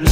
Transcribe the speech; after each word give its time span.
Les 0.00 0.06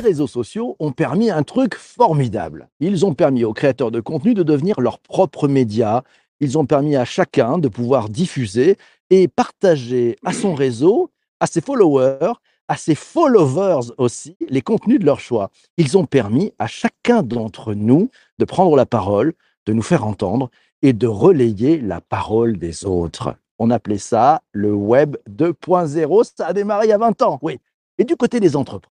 réseaux 0.00 0.26
sociaux 0.26 0.76
ont 0.78 0.92
permis 0.92 1.30
un 1.30 1.42
truc 1.42 1.74
formidable. 1.74 2.68
Ils 2.80 3.04
ont 3.04 3.12
permis 3.12 3.44
aux 3.44 3.52
créateurs 3.52 3.90
de 3.90 4.00
contenu 4.00 4.34
de 4.34 4.42
devenir 4.42 4.80
leurs 4.80 4.98
propres 4.98 5.48
médias. 5.48 6.02
Ils 6.40 6.56
ont 6.56 6.64
permis 6.64 6.96
à 6.96 7.04
chacun 7.04 7.58
de 7.58 7.68
pouvoir 7.68 8.08
diffuser 8.08 8.78
et 9.10 9.28
partager 9.28 10.16
à 10.24 10.32
son 10.32 10.54
réseau, 10.54 11.10
à 11.40 11.46
ses 11.46 11.60
followers, 11.60 12.32
à 12.68 12.76
ses 12.76 12.94
followers 12.94 13.92
aussi, 13.98 14.36
les 14.48 14.62
contenus 14.62 14.98
de 14.98 15.06
leur 15.06 15.20
choix. 15.20 15.50
Ils 15.76 15.96
ont 15.96 16.06
permis 16.06 16.52
à 16.58 16.66
chacun 16.66 17.22
d'entre 17.22 17.74
nous 17.74 18.10
de 18.38 18.44
prendre 18.44 18.76
la 18.76 18.86
parole, 18.86 19.34
de 19.66 19.72
nous 19.72 19.82
faire 19.82 20.06
entendre 20.06 20.50
et 20.82 20.92
de 20.92 21.06
relayer 21.06 21.80
la 21.80 22.00
parole 22.00 22.58
des 22.58 22.84
autres. 22.84 23.36
On 23.58 23.70
appelait 23.70 23.98
ça 23.98 24.42
le 24.52 24.72
Web 24.74 25.16
2.0. 25.30 26.30
Ça 26.36 26.46
a 26.46 26.52
démarré 26.52 26.86
il 26.86 26.90
y 26.90 26.92
a 26.92 26.98
20 26.98 27.22
ans, 27.22 27.38
oui. 27.42 27.58
Et 27.98 28.04
du 28.04 28.16
côté 28.16 28.40
des 28.40 28.56
entreprises, 28.56 28.92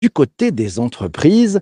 du 0.00 0.10
côté 0.10 0.52
des 0.52 0.78
entreprises, 0.78 1.60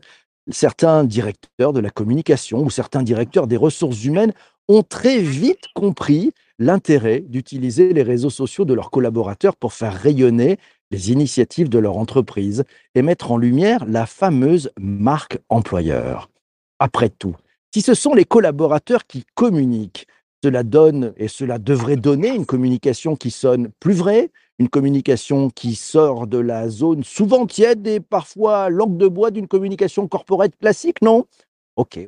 certains 0.50 1.04
directeurs 1.04 1.72
de 1.72 1.80
la 1.80 1.90
communication 1.90 2.62
ou 2.62 2.70
certains 2.70 3.02
directeurs 3.02 3.46
des 3.46 3.56
ressources 3.56 4.04
humaines 4.04 4.34
ont 4.68 4.82
très 4.82 5.18
vite 5.18 5.66
compris 5.74 6.32
l'intérêt 6.58 7.20
d'utiliser 7.20 7.92
les 7.92 8.02
réseaux 8.02 8.30
sociaux 8.30 8.64
de 8.64 8.74
leurs 8.74 8.90
collaborateurs 8.90 9.56
pour 9.56 9.72
faire 9.72 9.94
rayonner 9.94 10.58
les 10.94 11.10
initiatives 11.10 11.68
de 11.68 11.80
leur 11.80 11.96
entreprise 11.96 12.62
et 12.94 13.02
mettre 13.02 13.32
en 13.32 13.36
lumière 13.36 13.84
la 13.86 14.06
fameuse 14.06 14.70
marque 14.78 15.38
employeur. 15.48 16.30
Après 16.78 17.08
tout, 17.08 17.34
si 17.74 17.82
ce 17.82 17.94
sont 17.94 18.14
les 18.14 18.24
collaborateurs 18.24 19.04
qui 19.06 19.24
communiquent, 19.34 20.06
cela 20.44 20.62
donne 20.62 21.12
et 21.16 21.26
cela 21.26 21.58
devrait 21.58 21.96
donner 21.96 22.28
une 22.28 22.46
communication 22.46 23.16
qui 23.16 23.32
sonne 23.32 23.70
plus 23.80 23.94
vraie, 23.94 24.30
une 24.60 24.68
communication 24.68 25.50
qui 25.50 25.74
sort 25.74 26.28
de 26.28 26.38
la 26.38 26.68
zone 26.68 27.02
souvent 27.02 27.44
tiède 27.46 27.84
et 27.88 27.98
parfois 27.98 28.70
langue 28.70 28.96
de 28.96 29.08
bois 29.08 29.32
d'une 29.32 29.48
communication 29.48 30.06
corporate 30.06 30.56
classique, 30.60 31.02
non? 31.02 31.24
Ok. 31.74 31.98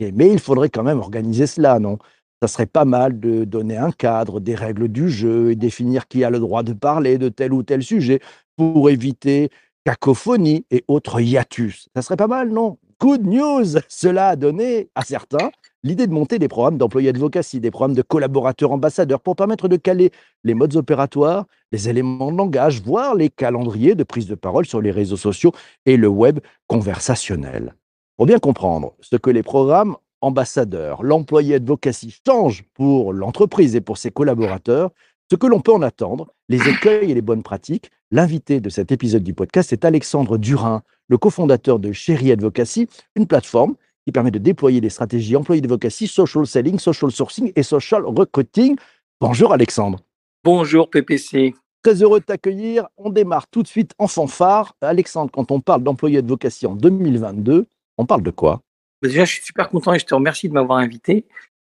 Mais 0.00 0.30
il 0.30 0.38
faudrait 0.38 0.68
quand 0.68 0.82
même 0.82 0.98
organiser 1.00 1.46
cela, 1.46 1.78
non? 1.78 1.98
Ça 2.42 2.48
serait 2.48 2.66
pas 2.66 2.84
mal 2.84 3.18
de 3.18 3.44
donner 3.44 3.76
un 3.76 3.90
cadre, 3.90 4.40
des 4.40 4.54
règles 4.54 4.88
du 4.88 5.08
jeu 5.08 5.50
et 5.50 5.56
définir 5.56 6.06
qui 6.06 6.24
a 6.24 6.30
le 6.30 6.38
droit 6.38 6.62
de 6.62 6.72
parler 6.72 7.18
de 7.18 7.28
tel 7.28 7.52
ou 7.52 7.62
tel 7.62 7.82
sujet 7.82 8.20
pour 8.56 8.90
éviter 8.90 9.50
cacophonie 9.84 10.64
et 10.70 10.84
autres 10.88 11.20
hiatus. 11.20 11.88
Ça 11.94 12.02
serait 12.02 12.16
pas 12.16 12.26
mal, 12.26 12.50
non? 12.50 12.78
Good 13.00 13.24
news 13.24 13.80
Cela 13.88 14.30
a 14.30 14.36
donné 14.36 14.88
à 14.96 15.04
certains 15.04 15.50
l'idée 15.84 16.06
de 16.08 16.12
monter 16.12 16.38
des 16.40 16.48
programmes 16.48 16.78
d'employés 16.78 17.10
advocacy, 17.10 17.60
des 17.60 17.70
programmes 17.70 17.94
de 17.94 18.02
collaborateurs 18.02 18.72
ambassadeurs 18.72 19.20
pour 19.20 19.36
permettre 19.36 19.68
de 19.68 19.76
caler 19.76 20.10
les 20.42 20.54
modes 20.54 20.74
opératoires, 20.74 21.46
les 21.70 21.88
éléments 21.88 22.32
de 22.32 22.36
langage, 22.36 22.82
voire 22.82 23.14
les 23.14 23.30
calendriers 23.30 23.94
de 23.94 24.02
prise 24.02 24.26
de 24.26 24.34
parole 24.34 24.66
sur 24.66 24.80
les 24.80 24.90
réseaux 24.90 25.16
sociaux 25.16 25.52
et 25.86 25.96
le 25.96 26.08
web 26.08 26.40
conversationnel. 26.66 27.74
Pour 28.16 28.26
bien 28.26 28.40
comprendre 28.40 28.94
ce 29.00 29.14
que 29.14 29.30
les 29.30 29.44
programmes 29.44 29.96
ambassadeur, 30.20 31.02
l'employé 31.02 31.56
advocacy 31.56 32.16
change 32.26 32.64
pour 32.74 33.12
l'entreprise 33.12 33.76
et 33.76 33.80
pour 33.80 33.98
ses 33.98 34.10
collaborateurs, 34.10 34.90
ce 35.30 35.36
que 35.36 35.46
l'on 35.46 35.60
peut 35.60 35.72
en 35.72 35.82
attendre, 35.82 36.32
les 36.48 36.68
écueils 36.68 37.10
et 37.10 37.14
les 37.14 37.22
bonnes 37.22 37.42
pratiques. 37.42 37.90
L'invité 38.10 38.60
de 38.60 38.70
cet 38.70 38.90
épisode 38.90 39.22
du 39.22 39.34
podcast 39.34 39.72
est 39.72 39.84
Alexandre 39.84 40.38
Durin, 40.38 40.82
le 41.08 41.18
cofondateur 41.18 41.78
de 41.78 41.92
Chéri 41.92 42.32
Advocacy, 42.32 42.88
une 43.16 43.26
plateforme 43.26 43.74
qui 44.06 44.12
permet 44.12 44.30
de 44.30 44.38
déployer 44.38 44.80
des 44.80 44.88
stratégies 44.88 45.36
employés 45.36 45.60
advocacy, 45.60 46.06
social 46.06 46.46
selling, 46.46 46.78
social 46.78 47.10
sourcing 47.10 47.52
et 47.54 47.62
social 47.62 48.04
recruiting. 48.06 48.76
Bonjour 49.20 49.52
Alexandre. 49.52 49.98
Bonjour 50.44 50.88
PPC. 50.88 51.54
Très 51.82 52.02
heureux 52.02 52.20
de 52.20 52.24
t'accueillir. 52.24 52.88
On 52.96 53.10
démarre 53.10 53.48
tout 53.48 53.62
de 53.62 53.68
suite 53.68 53.92
en 53.98 54.06
fanfare. 54.06 54.74
Alexandre, 54.80 55.30
quand 55.30 55.50
on 55.50 55.60
parle 55.60 55.82
d'employé 55.82 56.18
advocacy 56.18 56.66
en 56.66 56.74
2022, 56.74 57.66
on 57.98 58.06
parle 58.06 58.22
de 58.22 58.30
quoi? 58.30 58.62
Déjà, 59.02 59.24
je 59.24 59.34
suis 59.34 59.44
super 59.44 59.68
content 59.68 59.94
et 59.94 59.98
je 59.98 60.06
te 60.06 60.14
remercie 60.14 60.48
de 60.48 60.54
m'avoir 60.54 60.78
invité 60.78 61.26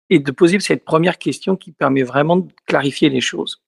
et 0.09 0.19
de 0.19 0.31
poser 0.31 0.59
cette 0.59 0.83
première 0.83 1.17
question 1.17 1.55
qui 1.55 1.71
permet 1.71 2.03
vraiment 2.03 2.37
de 2.37 2.51
clarifier 2.65 3.09
les 3.09 3.21
choses. 3.21 3.61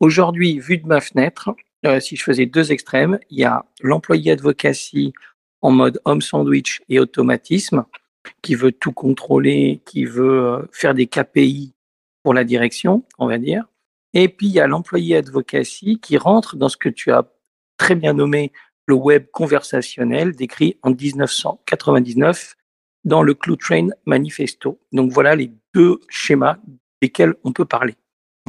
Aujourd'hui, 0.00 0.58
vu 0.58 0.78
de 0.78 0.86
ma 0.86 1.00
fenêtre, 1.00 1.54
euh, 1.86 2.00
si 2.00 2.16
je 2.16 2.24
faisais 2.24 2.46
deux 2.46 2.72
extrêmes, 2.72 3.18
il 3.30 3.38
y 3.38 3.44
a 3.44 3.64
l'employé 3.80 4.32
advocacy 4.32 5.12
en 5.62 5.70
mode 5.70 6.00
homme 6.04 6.20
sandwich 6.20 6.82
et 6.88 6.98
automatisme, 6.98 7.84
qui 8.42 8.54
veut 8.54 8.72
tout 8.72 8.92
contrôler, 8.92 9.82
qui 9.84 10.04
veut 10.04 10.46
euh, 10.46 10.62
faire 10.72 10.94
des 10.94 11.06
KPI 11.06 11.74
pour 12.22 12.34
la 12.34 12.44
direction, 12.44 13.04
on 13.18 13.26
va 13.26 13.38
dire. 13.38 13.64
Et 14.14 14.28
puis, 14.28 14.46
il 14.46 14.52
y 14.52 14.60
a 14.60 14.66
l'employé 14.66 15.16
advocacy 15.16 16.00
qui 16.00 16.16
rentre 16.16 16.56
dans 16.56 16.68
ce 16.68 16.76
que 16.76 16.88
tu 16.88 17.12
as 17.12 17.30
très 17.76 17.94
bien 17.94 18.14
nommé 18.14 18.52
le 18.86 18.94
web 18.94 19.26
conversationnel, 19.32 20.34
décrit 20.36 20.78
en 20.82 20.90
1999 20.90 22.56
dans 23.04 23.22
le 23.22 23.34
Clue 23.34 23.56
Train 23.56 23.88
Manifesto. 24.06 24.78
Donc 24.92 25.12
voilà 25.12 25.36
les 25.36 25.52
deux 25.74 26.00
schémas 26.08 26.56
desquels 27.02 27.34
on 27.44 27.52
peut 27.52 27.64
parler. 27.64 27.94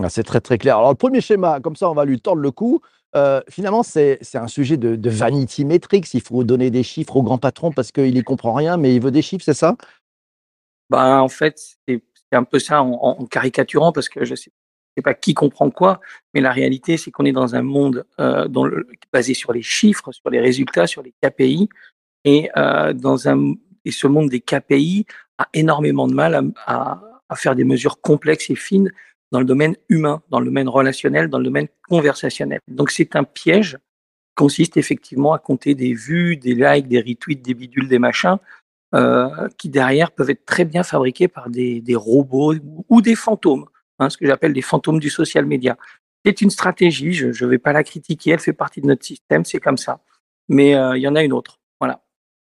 Ah, 0.01 0.09
c'est 0.09 0.23
très 0.23 0.41
très 0.41 0.57
clair. 0.57 0.77
Alors 0.77 0.89
le 0.89 0.95
premier 0.95 1.21
schéma, 1.21 1.59
comme 1.59 1.75
ça 1.75 1.89
on 1.89 1.93
va 1.93 2.05
lui 2.05 2.19
tordre 2.19 2.41
le 2.41 2.51
cou. 2.51 2.81
Euh, 3.15 3.41
finalement, 3.49 3.81
c'est 3.81 4.19
un 4.33 4.47
sujet 4.47 4.75
de, 4.75 5.09
vanity 5.09 5.63
metrics. 5.63 6.13
Il 6.13 6.21
faut 6.21 6.43
donner 6.43 6.69
des 6.69 6.83
chiffres 6.83 7.15
au 7.15 7.23
grand 7.23 7.37
patron 7.37 7.71
parce 7.71 7.91
qu'il 7.91 8.13
n'y 8.13 8.23
comprend 8.23 8.53
rien, 8.53 8.75
mais 8.75 8.93
il 8.93 9.01
veut 9.01 9.11
des 9.11 9.21
chiffres, 9.21 9.43
c'est 9.43 9.53
ça? 9.53 9.75
Ben, 10.89 11.19
En 11.19 11.29
fait, 11.29 11.77
c'est 11.87 12.01
un 12.33 12.43
peu 12.43 12.59
ça 12.59 12.83
en, 12.83 13.25
caricaturant 13.25 13.93
parce 13.93 14.09
que 14.09 14.25
je 14.25 14.31
ne 14.31 14.35
sais, 14.35 14.51
pas 15.01 15.13
qui 15.13 15.33
comprend 15.33 15.69
quoi, 15.69 16.01
mais 16.33 16.41
la 16.41 16.51
réalité, 16.51 16.97
c'est 16.97 17.09
qu'on 17.09 17.23
est 17.23 17.31
dans 17.31 17.55
un 17.55 17.61
monde 17.61 18.05
euh, 18.19 18.47
basé 19.13 19.33
sur 19.33 19.53
les 19.53 19.61
chiffres, 19.61 20.11
sur 20.11 20.29
les 20.29 20.41
résultats, 20.41 20.87
sur 20.87 21.01
les 21.01 21.13
KPI, 21.21 21.69
et 22.25 22.49
euh, 22.57 22.91
dans 22.91 23.29
un 23.29 23.53
et 23.85 23.91
ce 23.91 24.07
monde 24.07 24.29
des 24.29 24.41
KPI 24.41 25.05
a 25.37 25.47
énormément 25.53 26.07
de 26.07 26.13
mal 26.13 26.51
à, 26.65 27.01
faire 27.35 27.55
des 27.55 27.63
mesures 27.63 28.01
complexes 28.01 28.49
et 28.49 28.55
fines 28.55 28.91
dans 29.31 29.39
le 29.39 29.45
domaine 29.45 29.75
humain, 29.89 30.21
dans 30.29 30.39
le 30.39 30.45
domaine 30.45 30.69
relationnel, 30.69 31.29
dans 31.29 31.39
le 31.39 31.45
domaine 31.45 31.67
conversationnel. 31.89 32.59
Donc 32.67 32.91
c'est 32.91 33.15
un 33.15 33.23
piège 33.23 33.73
qui 33.73 34.35
consiste 34.35 34.77
effectivement 34.77 35.33
à 35.33 35.39
compter 35.39 35.75
des 35.75 35.93
vues, 35.93 36.37
des 36.37 36.55
likes, 36.55 36.87
des 36.87 36.99
retweets, 36.99 37.41
des 37.41 37.53
bidules, 37.53 37.87
des 37.87 37.99
machins, 37.99 38.37
euh, 38.93 39.49
qui 39.57 39.67
derrière 39.67 40.11
peuvent 40.11 40.29
être 40.29 40.45
très 40.45 40.63
bien 40.63 40.83
fabriqués 40.83 41.27
par 41.27 41.49
des, 41.49 41.83
robots 41.95 42.53
ou 42.87 43.01
des 43.01 43.15
fantômes, 43.15 43.65
hein, 43.99 44.09
ce 44.09 44.17
que 44.17 44.25
j'appelle 44.25 44.53
des 44.53 44.61
fantômes 44.61 44.99
du 44.99 45.09
social 45.09 45.45
media. 45.45 45.77
C'est 46.23 46.41
une 46.41 46.49
stratégie, 46.49 47.11
je 47.11 47.27
ne 47.27 47.49
vais 47.49 47.57
pas 47.57 47.73
la 47.73 47.83
critiquer, 47.83 48.31
elle 48.31 48.39
fait 48.39 48.53
partie 48.53 48.81
de 48.81 48.87
notre 48.87 49.03
système, 49.03 49.43
c'est 49.43 49.59
comme 49.59 49.77
ça. 49.77 49.99
Mais 50.47 50.75
euh, 50.75 50.95
il 50.95 51.01
y 51.01 51.07
en 51.07 51.15
a 51.15 51.23
une 51.23 51.33
autre. 51.33 51.59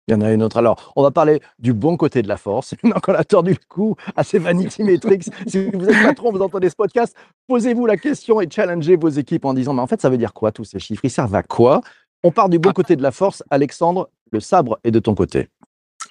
Il 0.10 0.14
y 0.14 0.16
en 0.16 0.22
a 0.22 0.34
une 0.34 0.42
autre. 0.42 0.58
Alors, 0.58 0.92
on 0.96 1.04
va 1.04 1.12
parler 1.12 1.40
du 1.60 1.72
bon 1.72 1.96
côté 1.96 2.24
de 2.24 2.28
la 2.28 2.38
force. 2.38 2.74
Maintenant 2.84 3.00
qu'on 3.00 3.14
a 3.14 3.24
tordu 3.24 3.52
le 3.52 3.60
cou 3.68 3.96
à 4.16 4.24
ces 4.24 4.40
vanity 4.40 4.84
metrics, 4.92 5.30
si 5.46 5.70
vous 5.70 5.88
êtes 5.88 6.02
patron, 6.02 6.32
vous 6.32 6.42
entendez 6.42 6.68
ce 6.68 6.76
podcast, 6.76 7.16
posez-vous 7.48 7.86
la 7.86 7.96
question 7.96 8.42
et 8.42 8.50
challengez 8.50 8.96
vos 8.96 9.10
équipes 9.10 9.46
en 9.46 9.54
disant, 9.54 9.76
mais 9.76 9.84
en 9.84 9.88
fait, 9.88 10.02
ça 10.02 10.10
veut 10.10 10.18
dire 10.18 10.34
quoi 10.34 10.52
tous 10.52 10.64
ces 10.64 10.80
chiffres? 10.80 11.06
Ils 11.06 11.12
servent 11.12 11.36
à 11.36 11.44
quoi? 11.44 11.82
On 12.24 12.32
part 12.32 12.50
du 12.50 12.58
bon 12.58 12.72
côté 12.72 12.96
de 12.96 13.04
la 13.04 13.12
force. 13.12 13.44
Alexandre, 13.52 14.10
le 14.32 14.40
sabre 14.40 14.80
est 14.84 14.90
de 14.90 14.98
ton 14.98 15.14
côté. 15.14 15.50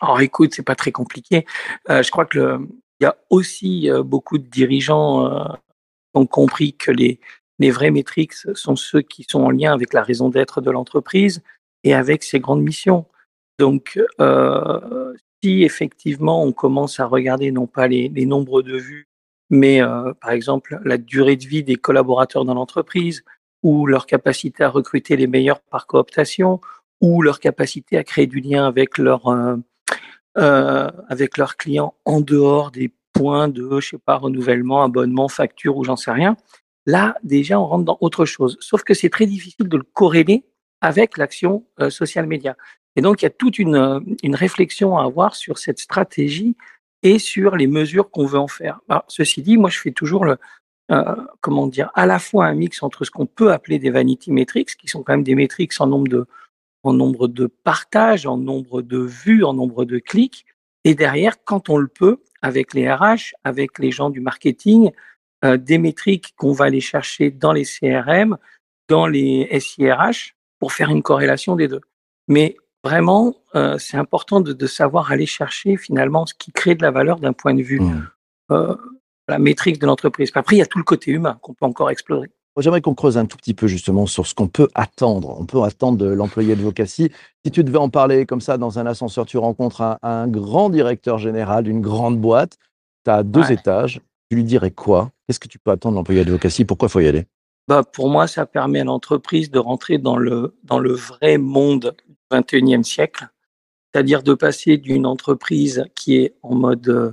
Alors, 0.01 0.21
écoute, 0.21 0.55
c'est 0.55 0.63
pas 0.63 0.77
très 0.77 0.93
compliqué. 0.93 1.45
Euh, 1.91 2.05
je 2.05 2.11
crois 2.13 2.25
que 2.25 2.61
il 3.01 3.05
y 3.05 3.07
a 3.07 3.17
aussi 3.31 3.91
euh, 3.91 4.05
beaucoup 4.05 4.39
de 4.39 4.47
dirigeants 4.47 5.27
euh, 5.27 5.45
qui 5.45 6.21
ont 6.21 6.27
compris 6.27 6.75
que 6.75 6.93
les, 6.93 7.19
les 7.59 7.73
vrais 7.73 7.91
métriques 7.91 8.35
sont 8.35 8.77
ceux 8.77 9.03
qui 9.03 9.25
sont 9.29 9.41
en 9.41 9.51
lien 9.51 9.73
avec 9.73 9.93
la 9.93 10.05
raison 10.05 10.29
d'être 10.29 10.61
de 10.61 10.71
l'entreprise 10.71 11.43
et 11.83 11.95
avec 11.95 12.23
ses 12.23 12.39
grandes 12.39 12.63
missions. 12.63 13.05
Donc, 13.59 14.01
euh, 14.21 15.15
si 15.43 15.65
effectivement 15.65 16.45
on 16.45 16.53
commence 16.53 17.01
à 17.01 17.07
regarder 17.07 17.51
non 17.51 17.67
pas 17.67 17.89
les, 17.89 18.09
nombres 18.27 18.63
de 18.63 18.77
vues, 18.77 19.09
mais 19.51 19.83
euh, 19.83 20.13
par 20.21 20.31
exemple 20.31 20.79
la 20.85 20.97
durée 20.97 21.37
de 21.37 21.45
vie 21.45 21.65
des 21.65 21.77
collaborateurs 21.77 22.45
dans 22.45 22.55
l'entreprise, 22.55 23.25
ou 23.65 23.87
leur 23.87 24.07
capacité 24.07 24.63
à 24.63 24.69
recruter 24.69 25.17
les 25.17 25.27
meilleurs 25.27 25.61
par 25.61 25.89
cooptation, 25.89 26.61
ou 27.01 27.23
leur 27.23 27.41
capacité 27.41 27.97
à 27.97 28.05
créer 28.05 28.29
du 28.29 28.41
lien 28.41 28.73
euh, 30.37 30.91
avec 31.09 31.37
leurs 31.37 31.57
clients 31.57 31.95
en 32.05 32.21
dehors 32.21 32.71
des 32.71 32.93
points 33.13 33.49
de, 33.49 33.81
je 33.81 33.89
sais 33.91 33.99
pas, 33.99 34.17
renouvellement, 34.17 34.85
abonnement, 34.85 35.29
facture 35.29 35.77
ou 35.77 35.83
j'en 35.83 35.97
sais 35.97 36.13
rien. 36.13 36.37
Là, 36.87 37.17
déjà, 37.25 37.59
on 37.59 37.67
rentre 37.67 37.85
dans 37.85 37.99
autre 38.01 38.25
chose. 38.25 38.57
Sauf 38.61 38.85
que 38.85 38.95
c'est 38.95 39.11
très 39.11 39.27
difficile 39.27 39.69
de 39.69 39.77
le 39.77 39.83
corréler 39.83 40.45
avec 40.81 41.19
l'action 41.19 41.65
social 41.91 42.27
média. 42.29 42.57
Et 42.99 43.01
donc, 43.01 43.23
il 43.23 43.27
y 43.27 43.27
a 43.27 43.31
toute 43.31 43.61
une, 43.61 43.77
euh, 43.77 44.01
une 44.25 44.35
réflexion 44.35 44.99
à 44.99 45.05
avoir 45.05 45.37
sur 45.37 45.59
cette 45.59 45.79
stratégie 45.79 46.57
et 47.05 47.21
sur 47.21 47.55
les 47.55 47.69
mesures 47.69 48.11
qu'on 48.11 48.27
veut 48.27 48.41
en 48.41 48.49
faire. 48.49 48.81
ceci 49.07 49.41
dit, 49.41 49.57
moi, 49.57 49.71
je 49.71 49.79
fais 49.79 49.93
toujours 49.93 50.27
euh, 50.91 51.15
comment 51.41 51.69
dire, 51.69 51.93
à 51.95 52.07
la 52.07 52.19
fois 52.19 52.47
un 52.47 52.55
mix 52.55 52.83
entre 52.83 53.05
ce 53.05 53.13
qu'on 53.13 53.27
peut 53.27 53.53
appeler 53.53 53.79
des 53.79 53.91
vanity 53.91 54.33
metrics, 54.33 54.77
qui 54.77 54.89
sont 54.89 55.05
quand 55.05 55.13
même 55.13 55.23
des 55.23 55.37
métriques 55.37 55.73
en 55.79 55.87
nombre 55.87 56.09
de, 56.09 56.27
en 56.83 57.49
partages, 57.63 58.27
en 58.27 58.37
nombre 58.37 58.83
de 58.83 58.99
vues, 58.99 59.45
en 59.45 59.55
nombre 59.55 59.85
de 59.85 60.01
clics, 60.01 60.45
Et 60.83 60.97
derrière, 60.97 61.45
quand 61.45 61.69
on 61.69 61.77
le 61.77 61.87
peut, 61.87 62.21
avec 62.43 62.75
les 62.75 62.93
RH, 62.93 63.35
avec 63.45 63.79
les 63.79 63.93
gens 63.93 64.11
du 64.11 64.21
marketing, 64.21 64.91
euh, 65.45 65.57
des 65.57 65.79
métriques 65.79 66.35
qu'on 66.37 66.53
va 66.53 66.65
aller 66.65 66.81
chercher 66.81 67.31
dans 67.31 67.53
les 67.53 67.65
CRM, 67.65 68.39
dans 68.89 69.07
les 69.07 69.49
SIRH, 69.61 70.35
pour 70.59 70.73
faire 70.73 70.91
une 70.91 71.03
corrélation 71.03 71.55
des 71.55 71.69
deux. 71.69 71.83
Vraiment, 72.89 73.35
euh, 73.55 73.77
c'est 73.79 73.97
important 73.97 74.41
de, 74.41 74.53
de, 74.53 74.67
savoir 74.67 75.13
aller 75.13 75.27
chercher 75.27 75.77
finalement 75.77 76.25
ce 76.25 76.35
qui 76.35 76.53
crée 76.53 76.75
de 76.75 76.83
la 76.83 76.91
valeur 76.91 77.21
d'un 77.21 77.35
point 77.35 77.55
de 77.55 77.63
vue 77.63 77.81
mmh. 77.81 78.09
euh, 78.53 78.75
la 79.29 79.39
métrique 79.39 79.79
de 79.79 79.87
l'entreprise. 79.87 80.31
Après, 80.35 80.57
il 80.57 80.59
y 80.61 80.63
a 80.63 80.67
tout 80.67 80.79
le 80.79 80.85
côté 80.85 81.11
humain 81.11 81.39
qu'on 81.43 81.53
peut 81.53 81.67
encore 81.67 81.91
explorer. 81.91 82.31
J'aimerais 82.61 82.81
qu'on 82.81 82.95
creuse 82.95 83.17
un 83.17 83.27
tout 83.27 83.37
petit 83.37 83.55
peu 83.55 83.69
justement 83.69 84.07
sur 84.07 84.27
ce 84.27 84.35
qu'on 84.35 84.49
peut 84.49 84.69
attendre. 84.75 85.37
On 85.39 85.47
peut 85.47 85.63
attendre 85.63 85.97
de 85.97 86.07
l'employé 86.07 86.57
de 86.57 86.63
Vocacy. 86.63 87.13
Si 87.45 87.53
tu 87.53 87.63
devais 87.63 87.79
en 87.79 87.89
parler 87.89 88.27
comme 88.27 88.41
ça 88.41 88.59
dans 88.59 88.81
un 88.81 88.87
ascenseur, 88.87 89.27
tu 89.27 89.39
rencontres 89.39 89.81
un, 89.81 89.99
un 90.03 90.27
grand 90.27 90.69
directeur 90.69 91.19
général 91.19 91.65
d'une 91.65 91.81
grande 91.81 92.19
boîte, 92.19 92.59
tu 93.05 93.13
as 93.13 93.23
deux 93.23 93.43
ouais. 93.43 93.55
étages, 93.55 94.01
tu 94.29 94.37
lui 94.37 94.43
dirais 94.43 94.73
quoi? 94.73 95.13
Qu'est-ce 95.27 95.39
que 95.39 95.47
tu 95.47 95.61
peux 95.61 95.71
attendre 95.71 95.95
de 95.95 95.99
l'employé 95.99 96.25
de 96.25 96.33
Vocacy 96.33 96.65
Pourquoi 96.65 96.89
il 96.89 96.91
faut 96.91 97.01
y 97.01 97.07
aller? 97.07 97.27
Bah, 97.69 97.85
Pour 97.85 98.09
moi, 98.09 98.27
ça 98.27 98.45
permet 98.45 98.81
à 98.81 98.85
l'entreprise 98.85 99.51
de 99.53 99.61
rentrer 99.61 99.99
dans 99.99 100.17
le, 100.17 100.57
dans 100.65 100.81
le 100.81 100.93
vrai 100.93 101.39
monde 101.39 101.95
21e 102.31 102.83
siècle, 102.83 103.29
c'est-à-dire 103.93 104.23
de 104.23 104.35
passer 104.35 104.77
d'une 104.77 105.07
entreprise 105.07 105.85
qui 105.95 106.17
est 106.17 106.35
en 106.43 106.55
mode 106.55 106.89
euh, 106.89 107.13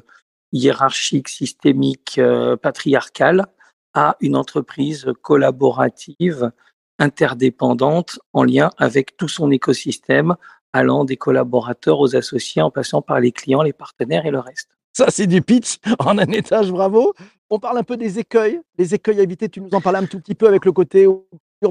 hiérarchique, 0.52 1.30
systémique, 1.30 2.18
euh, 2.18 2.58
patriarcal, 2.58 3.46
à 3.94 4.18
une 4.20 4.36
entreprise 4.36 5.08
collaborative, 5.22 6.52
interdépendante, 7.00 8.20
en 8.34 8.44
lien 8.44 8.70
avec 8.78 9.18
tout 9.18 9.28
son 9.28 9.52
écosystème, 9.52 10.36
allant 10.74 11.06
des 11.06 11.16
collaborateurs 11.16 12.00
aux 12.00 12.16
associés, 12.16 12.62
en 12.62 12.72
passant 12.72 13.02
par 13.02 13.20
les 13.20 13.32
clients, 13.32 13.62
les 13.62 13.74
partenaires 13.74 14.26
et 14.26 14.32
le 14.32 14.40
reste. 14.40 14.70
Ça, 14.92 15.08
c'est 15.10 15.28
du 15.28 15.42
pitch 15.42 15.78
en 16.00 16.18
un 16.18 16.28
étage, 16.28 16.72
bravo. 16.72 17.14
On 17.50 17.60
parle 17.60 17.78
un 17.78 17.84
peu 17.84 17.98
des 17.98 18.20
écueils, 18.20 18.62
les 18.78 18.94
écueils 18.94 19.20
à 19.20 19.24
éviter. 19.24 19.50
Tu 19.50 19.62
nous 19.62 19.74
en 19.74 19.82
parlais 19.82 20.00
un 20.00 20.06
tout 20.06 20.20
petit 20.20 20.36
peu 20.36 20.48
avec 20.48 20.66
le 20.66 20.72
côté 20.72 21.08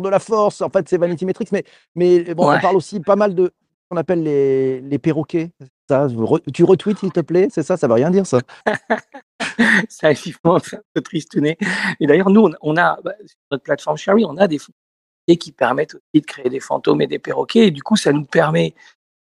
de 0.00 0.08
la 0.08 0.18
force. 0.18 0.60
En 0.60 0.70
fait, 0.70 0.88
c'est 0.88 0.98
Vanity 0.98 1.26
Metrics, 1.26 1.52
mais, 1.52 1.64
mais 1.94 2.34
bon, 2.34 2.48
ouais. 2.48 2.56
on 2.58 2.60
parle 2.60 2.76
aussi 2.76 3.00
pas 3.00 3.16
mal 3.16 3.34
de 3.34 3.46
ce 3.46 3.88
qu'on 3.90 3.96
appelle 3.96 4.22
les, 4.22 4.80
les 4.80 4.98
perroquets. 4.98 5.50
Ça, 5.88 6.08
tu 6.52 6.64
retweets, 6.64 6.98
s'il 6.98 7.12
te 7.12 7.20
plaît? 7.20 7.48
C'est 7.50 7.62
ça 7.62 7.76
Ça 7.76 7.86
veut 7.86 7.94
rien 7.94 8.10
dire, 8.10 8.26
ça 8.26 8.40
Ça, 9.88 10.10
effectivement, 10.10 10.56
un 10.56 10.60
peu 10.94 11.00
tristouné. 11.00 11.58
Et 12.00 12.06
d'ailleurs, 12.06 12.30
nous, 12.30 12.50
on 12.60 12.76
a, 12.76 12.98
bah, 13.02 13.12
sur 13.26 13.36
notre 13.50 13.62
plateforme 13.62 13.96
Sherry, 13.96 14.24
on 14.24 14.36
a 14.36 14.48
des 14.48 14.58
fonctionnalités 14.58 15.38
qui 15.38 15.52
permettent 15.52 15.94
aussi 15.94 16.20
de 16.20 16.26
créer 16.26 16.48
des 16.48 16.60
fantômes 16.60 17.00
et 17.02 17.06
des 17.06 17.18
perroquets. 17.18 17.68
Et 17.68 17.70
du 17.70 17.82
coup, 17.82 17.96
ça 17.96 18.12
nous 18.12 18.24
permet, 18.24 18.74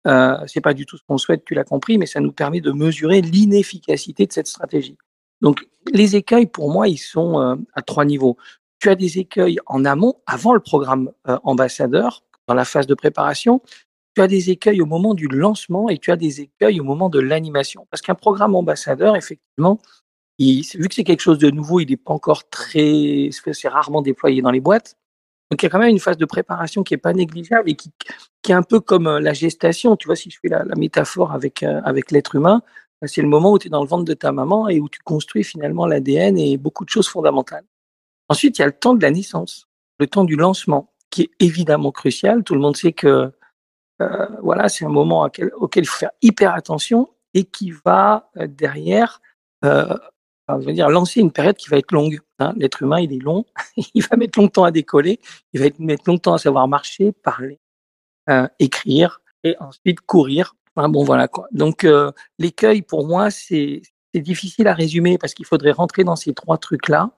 euh, 0.06 0.36
c'est 0.46 0.60
pas 0.60 0.74
du 0.74 0.86
tout 0.86 0.96
ce 0.96 1.02
qu'on 1.06 1.18
souhaite, 1.18 1.44
tu 1.44 1.54
l'as 1.54 1.64
compris, 1.64 1.98
mais 1.98 2.06
ça 2.06 2.20
nous 2.20 2.32
permet 2.32 2.60
de 2.60 2.72
mesurer 2.72 3.20
l'inefficacité 3.22 4.26
de 4.26 4.32
cette 4.32 4.46
stratégie. 4.46 4.96
Donc, 5.40 5.66
les 5.92 6.16
écueils, 6.16 6.46
pour 6.46 6.70
moi, 6.70 6.88
ils 6.88 6.98
sont 6.98 7.40
euh, 7.40 7.56
à 7.72 7.82
trois 7.82 8.04
niveaux. 8.04 8.36
Tu 8.80 8.88
as 8.88 8.96
des 8.96 9.18
écueils 9.18 9.58
en 9.66 9.84
amont, 9.84 10.14
avant 10.26 10.54
le 10.54 10.60
programme 10.60 11.12
euh, 11.28 11.38
ambassadeur, 11.44 12.24
dans 12.48 12.54
la 12.54 12.64
phase 12.64 12.86
de 12.86 12.94
préparation 12.94 13.62
tu 14.14 14.22
as 14.22 14.26
des 14.26 14.50
écueils 14.50 14.80
au 14.80 14.86
moment 14.86 15.14
du 15.14 15.28
lancement 15.28 15.88
et 15.88 15.98
tu 15.98 16.10
as 16.10 16.16
des 16.16 16.40
écueils 16.40 16.80
au 16.80 16.84
moment 16.84 17.08
de 17.08 17.20
l'animation. 17.20 17.86
Parce 17.90 18.02
qu'un 18.02 18.14
programme 18.14 18.54
ambassadeur, 18.54 19.16
effectivement, 19.16 19.78
vu 20.38 20.88
que 20.88 20.94
c'est 20.94 21.04
quelque 21.04 21.20
chose 21.20 21.38
de 21.38 21.50
nouveau, 21.50 21.80
il 21.80 21.90
n'est 21.90 21.96
pas 21.96 22.12
encore 22.12 22.48
très, 22.48 23.30
c'est 23.30 23.68
rarement 23.68 24.02
déployé 24.02 24.42
dans 24.42 24.50
les 24.50 24.60
boîtes. 24.60 24.96
Donc 25.50 25.62
il 25.62 25.66
y 25.66 25.68
a 25.68 25.70
quand 25.70 25.78
même 25.78 25.90
une 25.90 26.00
phase 26.00 26.16
de 26.16 26.24
préparation 26.24 26.82
qui 26.82 26.94
est 26.94 26.98
pas 26.98 27.12
négligeable 27.12 27.70
et 27.70 27.74
qui, 27.74 27.90
est 28.48 28.52
un 28.52 28.62
peu 28.62 28.80
comme 28.80 29.18
la 29.18 29.32
gestation. 29.32 29.96
Tu 29.96 30.06
vois, 30.06 30.16
si 30.16 30.30
je 30.30 30.38
fais 30.40 30.48
la, 30.48 30.64
métaphore 30.76 31.32
avec, 31.32 31.62
euh, 31.62 31.80
avec 31.84 32.10
l'être 32.10 32.36
humain, 32.36 32.62
c'est 33.04 33.22
le 33.22 33.28
moment 33.28 33.52
où 33.52 33.58
tu 33.58 33.66
es 33.66 33.70
dans 33.70 33.82
le 33.82 33.88
ventre 33.88 34.04
de 34.04 34.14
ta 34.14 34.30
maman 34.32 34.68
et 34.68 34.80
où 34.80 34.88
tu 34.88 35.00
construis 35.00 35.42
finalement 35.42 35.86
l'ADN 35.86 36.38
et 36.38 36.56
beaucoup 36.56 36.84
de 36.84 36.90
choses 36.90 37.08
fondamentales. 37.08 37.64
Ensuite, 38.30 38.58
il 38.58 38.62
y 38.62 38.64
a 38.64 38.66
le 38.66 38.72
temps 38.72 38.94
de 38.94 39.02
la 39.02 39.10
naissance, 39.10 39.66
le 39.98 40.06
temps 40.06 40.22
du 40.22 40.36
lancement, 40.36 40.92
qui 41.10 41.22
est 41.22 41.30
évidemment 41.40 41.90
crucial. 41.90 42.44
Tout 42.44 42.54
le 42.54 42.60
monde 42.60 42.76
sait 42.76 42.92
que 42.92 43.32
euh, 44.00 44.26
voilà, 44.40 44.68
c'est 44.68 44.84
un 44.84 44.90
moment 44.90 45.24
auquel, 45.24 45.50
il 45.82 45.86
faut 45.86 45.98
faire 45.98 46.12
hyper 46.22 46.54
attention 46.54 47.08
et 47.34 47.42
qui 47.42 47.72
va 47.84 48.30
euh, 48.36 48.46
derrière, 48.46 49.20
euh, 49.64 49.98
enfin, 50.46 50.72
dire, 50.72 50.88
lancer 50.88 51.20
une 51.20 51.32
période 51.32 51.56
qui 51.56 51.68
va 51.68 51.76
être 51.76 51.90
longue. 51.90 52.20
Hein. 52.38 52.54
L'être 52.56 52.82
humain, 52.82 53.00
il 53.00 53.12
est 53.12 53.18
long, 53.18 53.44
il 53.94 54.02
va 54.06 54.16
mettre 54.16 54.38
longtemps 54.38 54.64
à 54.64 54.70
décoller, 54.70 55.18
il 55.52 55.60
va 55.60 55.66
mettre 55.80 56.04
longtemps 56.06 56.34
à 56.34 56.38
savoir 56.38 56.68
marcher, 56.68 57.10
parler, 57.10 57.58
euh, 58.28 58.46
écrire 58.60 59.20
et 59.42 59.56
ensuite 59.58 60.00
courir. 60.02 60.54
Enfin, 60.76 60.88
bon, 60.88 61.02
voilà 61.02 61.26
quoi. 61.26 61.48
Donc, 61.50 61.82
euh, 61.82 62.12
l'écueil, 62.38 62.82
pour 62.82 63.08
moi, 63.08 63.32
c'est 63.32 63.82
difficile 64.14 64.68
à 64.68 64.74
résumer 64.74 65.18
parce 65.18 65.34
qu'il 65.34 65.46
faudrait 65.46 65.72
rentrer 65.72 66.04
dans 66.04 66.16
ces 66.16 66.32
trois 66.32 66.58
trucs-là. 66.58 67.10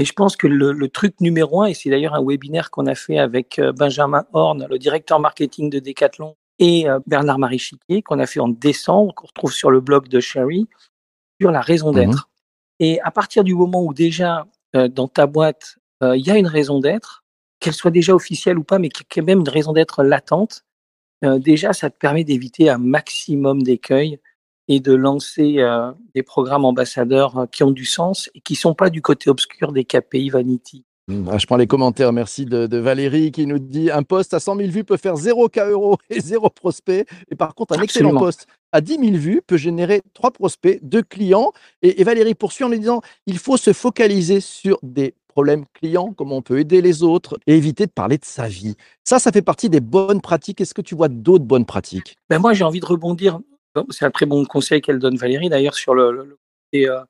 Mais 0.00 0.06
je 0.06 0.14
pense 0.14 0.34
que 0.34 0.46
le, 0.46 0.72
le 0.72 0.88
truc 0.88 1.20
numéro 1.20 1.60
un, 1.60 1.66
et 1.66 1.74
c'est 1.74 1.90
d'ailleurs 1.90 2.14
un 2.14 2.24
webinaire 2.24 2.70
qu'on 2.70 2.86
a 2.86 2.94
fait 2.94 3.18
avec 3.18 3.58
euh, 3.58 3.70
Benjamin 3.70 4.24
Horn, 4.32 4.66
le 4.70 4.78
directeur 4.78 5.20
marketing 5.20 5.68
de 5.68 5.78
Decathlon, 5.78 6.36
et 6.58 6.88
euh, 6.88 7.00
Bernard 7.06 7.38
Marichiquier, 7.38 8.00
qu'on 8.00 8.18
a 8.18 8.24
fait 8.24 8.40
en 8.40 8.48
décembre, 8.48 9.14
qu'on 9.14 9.26
retrouve 9.26 9.52
sur 9.52 9.70
le 9.70 9.82
blog 9.82 10.08
de 10.08 10.18
Sherry, 10.18 10.66
sur 11.38 11.50
la 11.50 11.60
raison 11.60 11.92
d'être. 11.92 12.30
Mmh. 12.80 12.84
Et 12.84 13.00
à 13.02 13.10
partir 13.10 13.44
du 13.44 13.54
moment 13.54 13.84
où 13.84 13.92
déjà 13.92 14.46
euh, 14.74 14.88
dans 14.88 15.06
ta 15.06 15.26
boîte, 15.26 15.76
euh, 16.02 16.16
il 16.16 16.26
y 16.26 16.30
a 16.30 16.38
une 16.38 16.46
raison 16.46 16.80
d'être, 16.80 17.22
qu'elle 17.60 17.74
soit 17.74 17.90
déjà 17.90 18.14
officielle 18.14 18.58
ou 18.58 18.64
pas, 18.64 18.78
mais 18.78 18.88
qu'il 18.88 19.04
y 19.14 19.18
ait 19.18 19.22
même 19.22 19.40
une 19.40 19.50
raison 19.50 19.74
d'être 19.74 20.02
latente, 20.02 20.64
euh, 21.26 21.38
déjà 21.38 21.74
ça 21.74 21.90
te 21.90 21.98
permet 21.98 22.24
d'éviter 22.24 22.70
un 22.70 22.78
maximum 22.78 23.62
d'écueils 23.62 24.18
et 24.70 24.78
de 24.78 24.94
lancer 24.94 25.56
euh, 25.58 25.90
des 26.14 26.22
programmes 26.22 26.64
ambassadeurs 26.64 27.36
euh, 27.38 27.46
qui 27.46 27.64
ont 27.64 27.72
du 27.72 27.84
sens 27.84 28.30
et 28.36 28.40
qui 28.40 28.54
sont 28.54 28.72
pas 28.72 28.88
du 28.88 29.02
côté 29.02 29.28
obscur 29.28 29.72
des 29.72 29.84
KPI 29.84 30.30
Vanity. 30.30 30.84
Ah, 31.28 31.38
je 31.38 31.46
prends 31.46 31.56
les 31.56 31.66
commentaires, 31.66 32.12
merci 32.12 32.44
de, 32.44 32.68
de, 32.68 32.78
Valérie 32.78 33.32
qui 33.32 33.44
nous 33.46 33.58
dit 33.58 33.90
un 33.90 34.04
poste 34.04 34.32
à 34.32 34.38
100 34.38 34.58
000 34.58 34.68
vues 34.68 34.84
peut 34.84 34.96
faire 34.96 35.16
0 35.16 35.48
K 35.48 35.58
euros 35.70 35.96
et 36.10 36.20
0 36.20 36.48
prospect. 36.50 37.04
Et 37.32 37.34
par 37.34 37.56
contre, 37.56 37.76
un 37.76 37.82
Absolument. 37.82 38.10
excellent 38.10 38.20
poste 38.20 38.46
à 38.70 38.80
10 38.80 38.98
000 38.98 39.10
vues 39.16 39.42
peut 39.44 39.56
générer 39.56 40.02
3 40.14 40.30
prospects, 40.30 40.78
2 40.82 41.02
clients. 41.02 41.50
Et, 41.82 42.00
et 42.00 42.04
Valérie 42.04 42.36
poursuit 42.36 42.62
en 42.62 42.68
lui 42.68 42.78
disant 42.78 43.00
il 43.26 43.38
faut 43.38 43.56
se 43.56 43.72
focaliser 43.72 44.38
sur 44.38 44.78
des 44.84 45.14
problèmes 45.26 45.64
clients, 45.74 46.12
comment 46.16 46.36
on 46.36 46.42
peut 46.42 46.60
aider 46.60 46.80
les 46.80 47.02
autres 47.02 47.40
et 47.48 47.56
éviter 47.56 47.86
de 47.86 47.90
parler 47.90 48.18
de 48.18 48.24
sa 48.24 48.46
vie. 48.46 48.76
Ça, 49.02 49.18
ça 49.18 49.32
fait 49.32 49.42
partie 49.42 49.68
des 49.68 49.80
bonnes 49.80 50.20
pratiques. 50.20 50.60
Est-ce 50.60 50.74
que 50.74 50.82
tu 50.82 50.94
vois 50.94 51.08
d'autres 51.08 51.44
bonnes 51.44 51.66
pratiques? 51.66 52.16
Ben 52.28 52.38
Moi, 52.38 52.52
j'ai 52.52 52.62
envie 52.62 52.80
de 52.80 52.86
rebondir 52.86 53.40
c'est 53.90 54.04
un 54.04 54.10
très 54.10 54.26
bon 54.26 54.44
conseil 54.44 54.80
qu'elle 54.80 54.98
donne 54.98 55.16
Valérie 55.16 55.48
d'ailleurs 55.48 55.74
sur 55.74 55.94
le, 55.94 56.38
euh, 56.74 57.04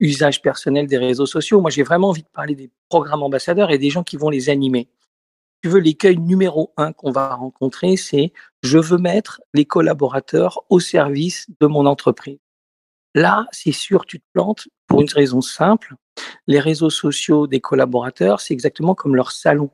usage 0.00 0.42
personnel 0.42 0.86
des 0.86 0.98
réseaux 0.98 1.26
sociaux. 1.26 1.60
Moi, 1.60 1.70
j'ai 1.70 1.82
vraiment 1.82 2.10
envie 2.10 2.22
de 2.22 2.28
parler 2.28 2.54
des 2.54 2.70
programmes 2.88 3.22
ambassadeurs 3.22 3.70
et 3.70 3.78
des 3.78 3.90
gens 3.90 4.02
qui 4.02 4.16
vont 4.16 4.30
les 4.30 4.50
animer. 4.50 4.88
Tu 5.62 5.68
veux 5.68 5.80
l'écueil 5.80 6.18
numéro 6.18 6.72
un 6.76 6.92
qu'on 6.92 7.10
va 7.10 7.34
rencontrer, 7.34 7.96
c'est 7.96 8.32
je 8.62 8.78
veux 8.78 8.98
mettre 8.98 9.40
les 9.54 9.64
collaborateurs 9.64 10.64
au 10.68 10.80
service 10.80 11.46
de 11.60 11.66
mon 11.66 11.86
entreprise. 11.86 12.38
Là, 13.14 13.46
c'est 13.50 13.72
sûr, 13.72 14.04
tu 14.04 14.20
te 14.20 14.24
plantes 14.34 14.68
pour 14.86 15.00
une 15.00 15.08
raison 15.10 15.40
simple. 15.40 15.94
Les 16.46 16.60
réseaux 16.60 16.90
sociaux 16.90 17.46
des 17.46 17.60
collaborateurs, 17.60 18.40
c'est 18.40 18.52
exactement 18.52 18.94
comme 18.94 19.16
leur 19.16 19.32
salon. 19.32 19.70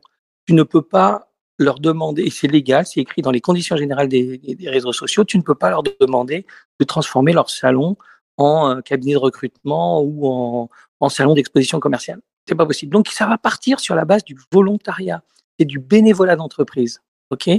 Tu 0.46 0.54
ne 0.54 0.62
peux 0.62 0.82
pas 0.82 1.31
leur 1.58 1.78
demander, 1.78 2.22
et 2.22 2.30
c'est 2.30 2.48
légal, 2.48 2.86
c'est 2.86 3.00
écrit 3.00 3.22
dans 3.22 3.30
les 3.30 3.40
conditions 3.40 3.76
générales 3.76 4.08
des, 4.08 4.40
réseaux 4.66 4.92
sociaux, 4.92 5.24
tu 5.24 5.36
ne 5.36 5.42
peux 5.42 5.54
pas 5.54 5.70
leur 5.70 5.82
demander 5.82 6.46
de 6.80 6.84
transformer 6.84 7.32
leur 7.32 7.50
salon 7.50 7.96
en 8.36 8.70
euh, 8.70 8.80
cabinet 8.80 9.12
de 9.12 9.18
recrutement 9.18 10.02
ou 10.02 10.68
en, 11.00 11.08
salon 11.08 11.34
d'exposition 11.34 11.80
commerciale. 11.80 12.20
C'est 12.48 12.54
pas 12.54 12.66
possible. 12.66 12.92
Donc 12.92 13.08
ça 13.08 13.26
va 13.26 13.38
partir 13.38 13.80
sur 13.80 13.94
la 13.94 14.04
base 14.04 14.24
du 14.24 14.36
volontariat 14.52 15.22
et 15.58 15.64
du 15.64 15.78
bénévolat 15.78 16.36
d'entreprise. 16.36 17.02
Ok? 17.30 17.50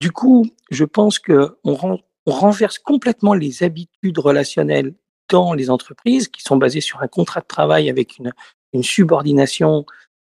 Du 0.00 0.10
coup, 0.10 0.46
je 0.70 0.84
pense 0.84 1.18
que 1.18 1.58
on 1.64 1.76
renverse 2.26 2.78
complètement 2.78 3.34
les 3.34 3.62
habitudes 3.62 4.18
relationnelles 4.18 4.94
dans 5.30 5.52
les 5.52 5.70
entreprises 5.70 6.28
qui 6.28 6.42
sont 6.42 6.56
basées 6.56 6.80
sur 6.80 7.02
un 7.02 7.08
contrat 7.08 7.40
de 7.40 7.46
travail 7.46 7.90
avec 7.90 8.18
une, 8.18 8.32
une 8.72 8.82
subordination 8.82 9.84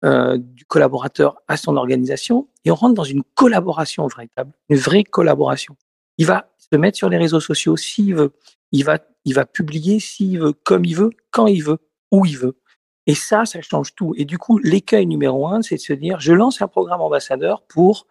euh, 0.06 0.38
du 0.38 0.63
collaborateur 0.66 1.38
à 1.48 1.58
son 1.58 1.75
organisation 1.75 2.48
et 2.66 2.72
on 2.72 2.75
rentre 2.75 2.94
dans 2.94 3.04
une 3.04 3.24
collaboration 3.34 4.06
véritable, 4.08 4.51
une 4.70 4.77
vraie 4.77 5.04
collaboration. 5.04 5.75
Il 6.18 6.27
va 6.27 6.51
se 6.58 6.77
mettre 6.77 6.98
sur 6.98 7.10
les 7.10 7.18
réseaux 7.18 7.39
sociaux 7.39 7.77
s'il 7.77 8.13
veut, 8.16 8.34
il 8.72 8.84
va, 8.84 9.00
il 9.25 9.34
va 9.34 9.46
publier 9.46 10.00
s'il 10.00 10.39
veut, 10.39 10.54
comme 10.54 10.86
il 10.86 10.96
veut, 10.96 11.10
quand 11.32 11.48
il 11.48 11.63
veut, 11.63 11.80
où 12.12 12.25
il 12.25 12.38
veut. 12.38 12.58
Et 13.08 13.16
ça, 13.16 13.46
ça 13.46 13.62
change 13.62 13.96
tout. 13.96 14.13
Et 14.18 14.25
du 14.25 14.38
coup, 14.38 14.60
l'écueil 14.60 15.08
numéro 15.08 15.48
un, 15.48 15.62
c'est 15.62 15.75
de 15.75 15.82
se 15.82 15.94
dire, 15.94 16.20
je 16.20 16.34
lance 16.34 16.62
un 16.62 16.68
programme 16.68 17.01
ambassadeur 17.01 17.63
pour 17.63 18.06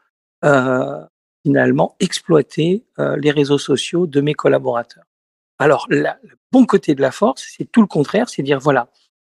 euh, 0.45 1.05
finalement 1.45 1.95
exploiter 2.01 2.85
euh, 2.99 3.17
les 3.17 3.31
réseaux 3.31 3.59
sociaux 3.59 4.07
de 4.07 4.21
mes 4.21 4.35
collaborateurs. 4.35 5.05
Alors, 5.59 5.87
le 5.89 6.09
bon 6.51 6.67
côté 6.67 6.95
de 6.95 7.01
la 7.01 7.13
force, 7.13 7.47
c'est 7.57 7.71
tout 7.71 7.81
le 7.81 7.87
contraire, 7.87 8.29
c'est 8.29 8.43
dire, 8.43 8.59
voilà, 8.59 8.89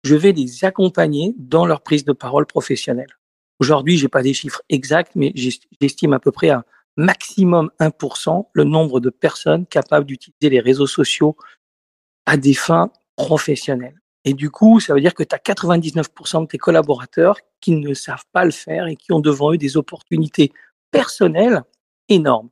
je 0.02 0.14
vais 0.14 0.32
les 0.32 0.64
accompagner 0.64 1.34
dans 1.38 1.66
leur 1.66 1.82
prise 1.82 2.04
de 2.04 2.12
parole 2.12 2.46
professionnelle. 2.46 3.18
Aujourd'hui, 3.58 3.98
j'ai 3.98 4.08
pas 4.08 4.22
des 4.22 4.34
chiffres 4.34 4.62
exacts, 4.68 5.12
mais 5.14 5.32
j'estime 5.34 6.14
à 6.14 6.18
peu 6.18 6.32
près 6.32 6.50
à 6.50 6.64
maximum 6.96 7.70
1% 7.78 8.46
le 8.52 8.64
nombre 8.64 9.00
de 9.00 9.10
personnes 9.10 9.66
capables 9.66 10.06
d'utiliser 10.06 10.48
les 10.48 10.60
réseaux 10.60 10.86
sociaux 10.86 11.36
à 12.26 12.36
des 12.36 12.54
fins 12.54 12.90
professionnelles. 13.16 14.00
Et 14.24 14.34
du 14.34 14.50
coup, 14.50 14.80
ça 14.80 14.94
veut 14.94 15.00
dire 15.00 15.14
que 15.14 15.22
tu 15.22 15.34
as 15.34 15.38
99% 15.38 16.42
de 16.42 16.46
tes 16.46 16.58
collaborateurs 16.58 17.36
qui 17.60 17.72
ne 17.72 17.94
savent 17.94 18.24
pas 18.32 18.44
le 18.44 18.50
faire 18.50 18.86
et 18.86 18.96
qui 18.96 19.12
ont 19.12 19.20
devant 19.20 19.52
eux 19.52 19.58
des 19.58 19.76
opportunités 19.76 20.52
personnelles 20.90 21.62
énormes. 22.08 22.50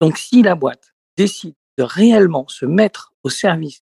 Donc, 0.00 0.18
si 0.18 0.42
la 0.42 0.54
boîte 0.54 0.94
décide 1.16 1.54
de 1.78 1.82
réellement 1.82 2.46
se 2.48 2.64
mettre 2.64 3.12
au 3.22 3.30
service 3.30 3.82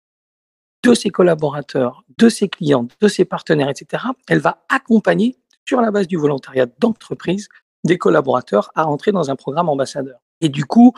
de 0.83 0.95
ses 0.95 1.11
collaborateurs, 1.11 2.05
de 2.19 2.29
ses 2.29 2.49
clients, 2.49 2.89
de 3.01 3.09
ses 3.09 3.25
partenaires, 3.25 3.69
etc., 3.69 4.05
elle 4.29 4.39
va 4.39 4.65
accompagner, 4.69 5.37
sur 5.67 5.81
la 5.81 5.91
base 5.91 6.07
du 6.07 6.17
volontariat 6.17 6.67
d'entreprise, 6.79 7.49
des 7.85 7.99
collaborateurs 7.99 8.71
à 8.75 8.87
entrer 8.87 9.13
dans 9.13 9.31
un 9.31 9.37
programme 9.37 9.69
ambassadeur. 9.69 10.21
Et 10.41 10.49
du 10.49 10.65
coup, 10.65 10.93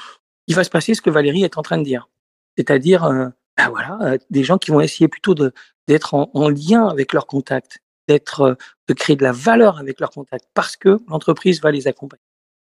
il 0.47 0.54
va 0.54 0.64
se 0.64 0.70
passer 0.70 0.94
ce 0.94 1.02
que 1.02 1.11
Valérie 1.11 1.44
est 1.44 1.56
en 1.56 1.62
train 1.62 1.78
de 1.78 1.85
dire. 1.85 2.08
C'est-à-dire, 2.56 3.04
euh, 3.04 3.28
ben 3.56 3.68
voilà, 3.70 3.99
euh, 4.02 4.18
des 4.30 4.44
gens 4.44 4.58
qui 4.58 4.70
vont 4.70 4.80
essayer 4.80 5.08
plutôt 5.08 5.35
d'être 5.35 6.14
en, 6.14 6.30
en 6.35 6.49
lien 6.49 6.88
avec 6.88 7.12
leurs 7.12 7.26
contacts, 7.26 7.78
d'être, 8.08 8.40
euh, 8.40 8.54
de 8.88 8.94
créer 8.94 9.16
de 9.16 9.23
la 9.23 9.32
valeur 9.32 9.78
avec 9.78 10.00
leurs 10.00 10.11
contacts, 10.11 10.47
parce 10.54 10.76
que 10.76 10.99
l'entreprise 11.08 11.61
va 11.62 11.70
les 11.70 11.87
accompagner. 11.87 12.23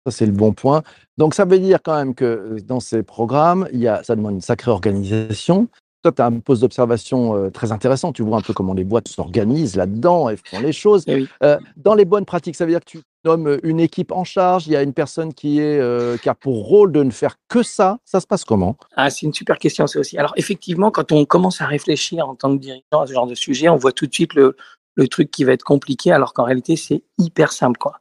Ça, 0.07 0.13
c'est 0.13 0.27
le 0.27 0.33
bon 0.33 0.53
point. 0.53 0.83
Donc, 1.17 1.35
ça 1.35 1.45
veut 1.45 1.59
dire 1.59 1.81
quand 1.83 1.97
même 1.97 2.15
que 2.15 2.59
dans 2.65 2.81
ces 2.81 3.03
programmes, 3.03 3.69
il 3.73 3.81
y 3.81 3.89
a, 3.89 4.03
ça 4.03 4.15
demande 4.17 4.35
une 4.35 4.41
sacrée 4.41 4.71
organisation. 4.71 5.69
Toi, 6.03 6.13
tu 6.13 6.23
as 6.23 6.27
un 6.27 6.39
poste 6.39 6.63
d'observation 6.63 7.35
euh, 7.35 7.51
très 7.51 7.73
intéressant. 7.73 8.13
Tu 8.13 8.23
vois 8.23 8.39
un 8.39 8.41
peu 8.41 8.53
comment 8.53 8.73
les 8.73 8.85
boîtes 8.85 9.09
s'organisent 9.09 9.75
là-dedans 9.75 10.29
et 10.29 10.37
font 10.37 10.61
les 10.61 10.73
choses. 10.73 11.03
Eh 11.09 11.15
oui. 11.15 11.29
Euh, 11.43 11.59
dans 11.77 11.95
les 11.95 12.05
bonnes 12.05 12.25
pratiques, 12.25 12.55
ça 12.55 12.65
veut 12.65 12.71
dire 12.71 12.81
que 12.81 12.91
tu 12.91 13.01
nommes 13.25 13.59
une 13.65 13.81
équipe 13.81 14.13
en 14.13 14.23
charge. 14.23 14.69
Il 14.69 14.73
y 14.73 14.77
a 14.77 14.83
une 14.83 14.93
personne 14.93 15.35
qui, 15.35 15.59
est, 15.59 15.81
euh, 15.81 16.17
qui 16.17 16.29
a 16.29 16.35
pour 16.35 16.67
rôle 16.67 16.93
de 16.93 17.03
ne 17.03 17.11
faire 17.11 17.35
que 17.49 17.65
ça. 17.65 17.99
Ça 18.05 18.21
se 18.21 18.29
passe 18.29 18.45
comment? 18.45 18.77
Ah, 18.95 19.11
c'est 19.11 19.27
une 19.27 19.35
super 19.35 19.59
question, 19.59 19.89
ça 19.89 19.99
aussi. 19.99 20.17
Alors, 20.19 20.35
effectivement, 20.37 20.93
quand 20.93 21.11
on 21.11 21.25
commence 21.25 21.61
à 21.61 21.67
réfléchir 21.67 22.29
en 22.29 22.37
tant 22.37 22.57
que 22.57 22.61
dirigeant 22.61 23.01
à 23.01 23.07
ce 23.07 23.13
genre 23.13 23.27
de 23.27 23.35
sujet, 23.35 23.69
on 23.69 23.77
voit 23.77 23.93
tout 23.93 24.07
de 24.07 24.15
suite 24.15 24.35
le, 24.35 24.57
le 24.95 25.09
truc 25.09 25.33
qui 25.33 25.43
va 25.43 25.53
être 25.53 25.65
compliqué, 25.65 26.13
alors 26.13 26.33
qu'en 26.33 26.45
réalité, 26.45 26.77
c'est 26.77 27.03
hyper 27.19 27.51
simple, 27.51 27.79
quoi. 27.79 27.99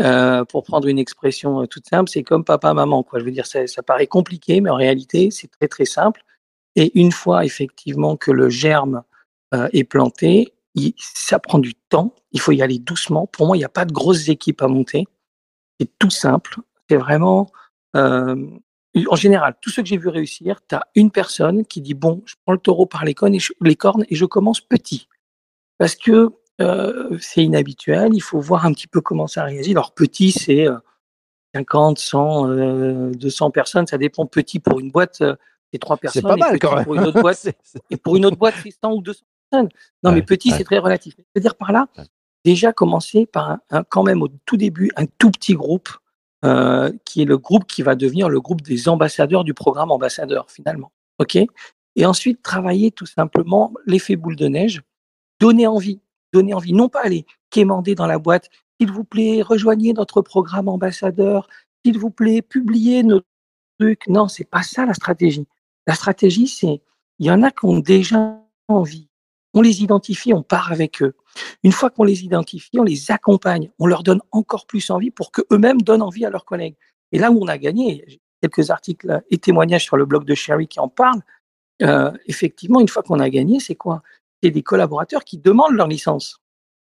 Euh, 0.00 0.44
pour 0.46 0.64
prendre 0.64 0.88
une 0.88 0.98
expression 0.98 1.66
toute 1.66 1.86
simple, 1.86 2.10
c'est 2.10 2.22
comme 2.22 2.42
papa-maman, 2.42 3.02
quoi. 3.02 3.18
Je 3.18 3.24
veux 3.24 3.30
dire, 3.30 3.46
ça, 3.46 3.66
ça 3.66 3.82
paraît 3.82 4.06
compliqué, 4.06 4.62
mais 4.62 4.70
en 4.70 4.76
réalité, 4.76 5.30
c'est 5.30 5.48
très, 5.48 5.68
très 5.68 5.84
simple. 5.84 6.22
Et 6.76 6.98
une 6.98 7.12
fois, 7.12 7.44
effectivement, 7.44 8.16
que 8.16 8.30
le 8.30 8.48
germe 8.48 9.02
euh, 9.54 9.68
est 9.72 9.84
planté, 9.84 10.52
ça 10.96 11.38
prend 11.38 11.58
du 11.58 11.74
temps. 11.74 12.14
Il 12.32 12.40
faut 12.40 12.52
y 12.52 12.62
aller 12.62 12.78
doucement. 12.78 13.26
Pour 13.26 13.46
moi, 13.46 13.56
il 13.56 13.60
n'y 13.60 13.64
a 13.64 13.68
pas 13.68 13.84
de 13.84 13.92
grosses 13.92 14.28
équipes 14.28 14.62
à 14.62 14.68
monter. 14.68 15.06
C'est 15.78 15.90
tout 15.98 16.10
simple. 16.10 16.56
C'est 16.88 16.96
vraiment, 16.96 17.50
euh, 17.96 18.36
en 19.08 19.16
général, 19.16 19.56
tous 19.60 19.70
ceux 19.70 19.82
que 19.82 19.88
j'ai 19.88 19.96
vu 19.96 20.08
réussir, 20.08 20.60
tu 20.68 20.74
as 20.74 20.86
une 20.94 21.10
personne 21.10 21.64
qui 21.64 21.80
dit 21.80 21.94
bon, 21.94 22.22
je 22.26 22.34
prends 22.44 22.52
le 22.52 22.58
taureau 22.58 22.86
par 22.86 23.04
les 23.04 23.14
cornes 23.14 23.34
et 23.34 23.40
je, 23.40 24.24
commence 24.24 24.60
petit, 24.60 25.08
parce 25.78 25.94
que 25.96 26.30
euh, 26.60 27.16
c'est 27.20 27.44
inhabituel. 27.44 28.14
Il 28.14 28.22
faut 28.22 28.40
voir 28.40 28.66
un 28.66 28.72
petit 28.72 28.86
peu 28.86 29.00
comment 29.00 29.26
ça 29.26 29.44
réagit. 29.44 29.72
Alors 29.72 29.92
petit, 29.92 30.32
c'est 30.32 30.68
euh, 30.68 30.76
50, 31.54 31.98
100, 31.98 32.50
euh, 32.50 33.10
200 33.12 33.50
personnes. 33.50 33.86
Ça 33.86 33.98
dépend. 33.98 34.26
Petit 34.26 34.60
pour 34.60 34.80
une 34.80 34.90
boîte, 34.90 35.22
c'est 35.72 35.78
trois 35.78 35.96
C'est 35.96 36.22
personnes. 36.22 36.22
pas 36.22 36.36
mal 36.36 36.58
quand 36.58 36.74
même. 36.76 36.84
Pour 36.84 36.94
une 36.94 37.04
autre 37.04 37.20
boîte, 37.20 37.48
et 37.90 37.96
pour 37.96 38.16
une 38.16 38.26
autre 38.26 38.36
boîte, 38.36 38.54
c'est 38.62 38.70
100 38.82 38.92
ou 38.92 39.02
200 39.02 39.20
personnes. 39.50 39.68
Non, 40.02 40.10
Ouais, 40.10 40.16
mais 40.16 40.22
petit, 40.22 40.50
ouais. 40.50 40.58
c'est 40.58 40.64
très 40.64 40.78
relatif. 40.78 41.14
C'est-à-dire 41.16 41.54
par 41.56 41.72
là, 41.72 41.86
déjà 42.44 42.72
commencer 42.72 43.26
par 43.26 43.50
un, 43.50 43.60
un- 43.70 43.84
quand 43.84 44.02
même 44.02 44.22
au 44.22 44.28
tout 44.46 44.56
début 44.56 44.90
un 44.96 45.06
tout 45.06 45.30
petit 45.30 45.54
groupe 45.54 45.88
euh, 46.44 46.92
qui 47.04 47.22
est 47.22 47.24
le 47.24 47.38
groupe 47.38 47.64
qui 47.66 47.82
va 47.82 47.94
devenir 47.94 48.28
le 48.28 48.40
groupe 48.40 48.60
des 48.62 48.88
ambassadeurs 48.88 49.44
du 49.44 49.54
programme 49.54 49.90
ambassadeur 49.90 50.50
finalement. 50.50 50.92
Ok? 51.18 51.36
Et 51.96 52.06
ensuite 52.06 52.42
travailler 52.42 52.90
tout 52.90 53.06
simplement 53.06 53.72
l'effet 53.86 54.16
boule 54.16 54.36
de 54.36 54.48
neige, 54.48 54.82
donner 55.40 55.66
envie, 55.66 56.00
donner 56.32 56.52
envie, 56.52 56.72
non 56.72 56.88
pas 56.88 57.02
aller 57.02 57.24
quémander 57.50 57.94
dans 57.94 58.06
la 58.06 58.18
boîte. 58.18 58.50
S'il 58.80 58.90
vous 58.90 59.04
plaît, 59.04 59.40
rejoignez 59.40 59.92
notre 59.92 60.20
programme 60.20 60.68
ambassadeur. 60.68 61.46
S'il 61.86 61.96
vous 61.98 62.10
plaît, 62.10 62.42
publiez 62.42 63.04
nos 63.04 63.20
trucs. 63.78 64.06
Non, 64.08 64.28
c'est 64.28 64.44
pas 64.48 64.62
ça 64.62 64.86
la 64.86 64.94
stratégie. 64.94 65.46
La 65.86 65.94
stratégie, 65.94 66.48
c'est 66.48 66.82
il 67.18 67.26
y 67.26 67.30
en 67.30 67.42
a 67.42 67.50
qui 67.50 67.64
ont 67.64 67.78
déjà 67.78 68.40
envie. 68.68 69.08
On 69.52 69.60
les 69.62 69.82
identifie, 69.82 70.32
on 70.34 70.42
part 70.42 70.72
avec 70.72 71.00
eux. 71.02 71.14
Une 71.62 71.70
fois 71.72 71.90
qu'on 71.90 72.02
les 72.04 72.24
identifie, 72.24 72.78
on 72.78 72.82
les 72.82 73.10
accompagne, 73.12 73.70
on 73.78 73.86
leur 73.86 74.02
donne 74.02 74.20
encore 74.32 74.66
plus 74.66 74.90
envie 74.90 75.10
pour 75.12 75.30
qu'eux-mêmes 75.30 75.80
donnent 75.82 76.02
envie 76.02 76.24
à 76.24 76.30
leurs 76.30 76.44
collègues. 76.44 76.74
Et 77.12 77.18
là 77.18 77.30
où 77.30 77.38
on 77.40 77.46
a 77.46 77.56
gagné, 77.58 78.04
j'ai 78.08 78.20
quelques 78.42 78.70
articles 78.70 79.22
et 79.30 79.38
témoignages 79.38 79.84
sur 79.84 79.96
le 79.96 80.06
blog 80.06 80.24
de 80.24 80.34
Sherry 80.34 80.66
qui 80.66 80.80
en 80.80 80.88
parlent, 80.88 81.22
euh, 81.82 82.10
effectivement, 82.26 82.80
une 82.80 82.88
fois 82.88 83.02
qu'on 83.04 83.20
a 83.20 83.30
gagné, 83.30 83.60
c'est 83.60 83.76
quoi? 83.76 84.02
C'est 84.42 84.50
des 84.50 84.62
collaborateurs 84.62 85.24
qui 85.24 85.38
demandent 85.38 85.74
leur 85.74 85.86
licence, 85.86 86.40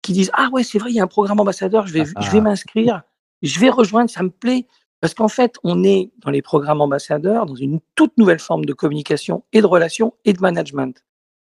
qui 0.02 0.12
disent 0.14 0.30
Ah 0.32 0.48
ouais, 0.52 0.62
c'est 0.64 0.78
vrai, 0.78 0.90
il 0.90 0.96
y 0.96 1.00
a 1.00 1.04
un 1.04 1.08
programme 1.08 1.40
ambassadeur, 1.40 1.86
je 1.86 1.92
vais, 1.92 2.04
je 2.06 2.30
vais 2.30 2.38
Ah. 2.38 2.42
m'inscrire, 2.42 3.02
je 3.42 3.60
vais 3.60 3.68
rejoindre, 3.70 4.08
ça 4.10 4.22
me 4.22 4.30
plaît. 4.30 4.66
Parce 5.00 5.14
qu'en 5.14 5.28
fait, 5.28 5.56
on 5.62 5.84
est 5.84 6.10
dans 6.18 6.30
les 6.30 6.42
programmes 6.42 6.80
ambassadeurs, 6.80 7.46
dans 7.46 7.54
une 7.54 7.80
toute 7.94 8.16
nouvelle 8.16 8.38
forme 8.38 8.64
de 8.64 8.72
communication 8.72 9.44
et 9.52 9.60
de 9.60 9.66
relation 9.66 10.14
et 10.24 10.32
de 10.32 10.40
management. 10.40 11.04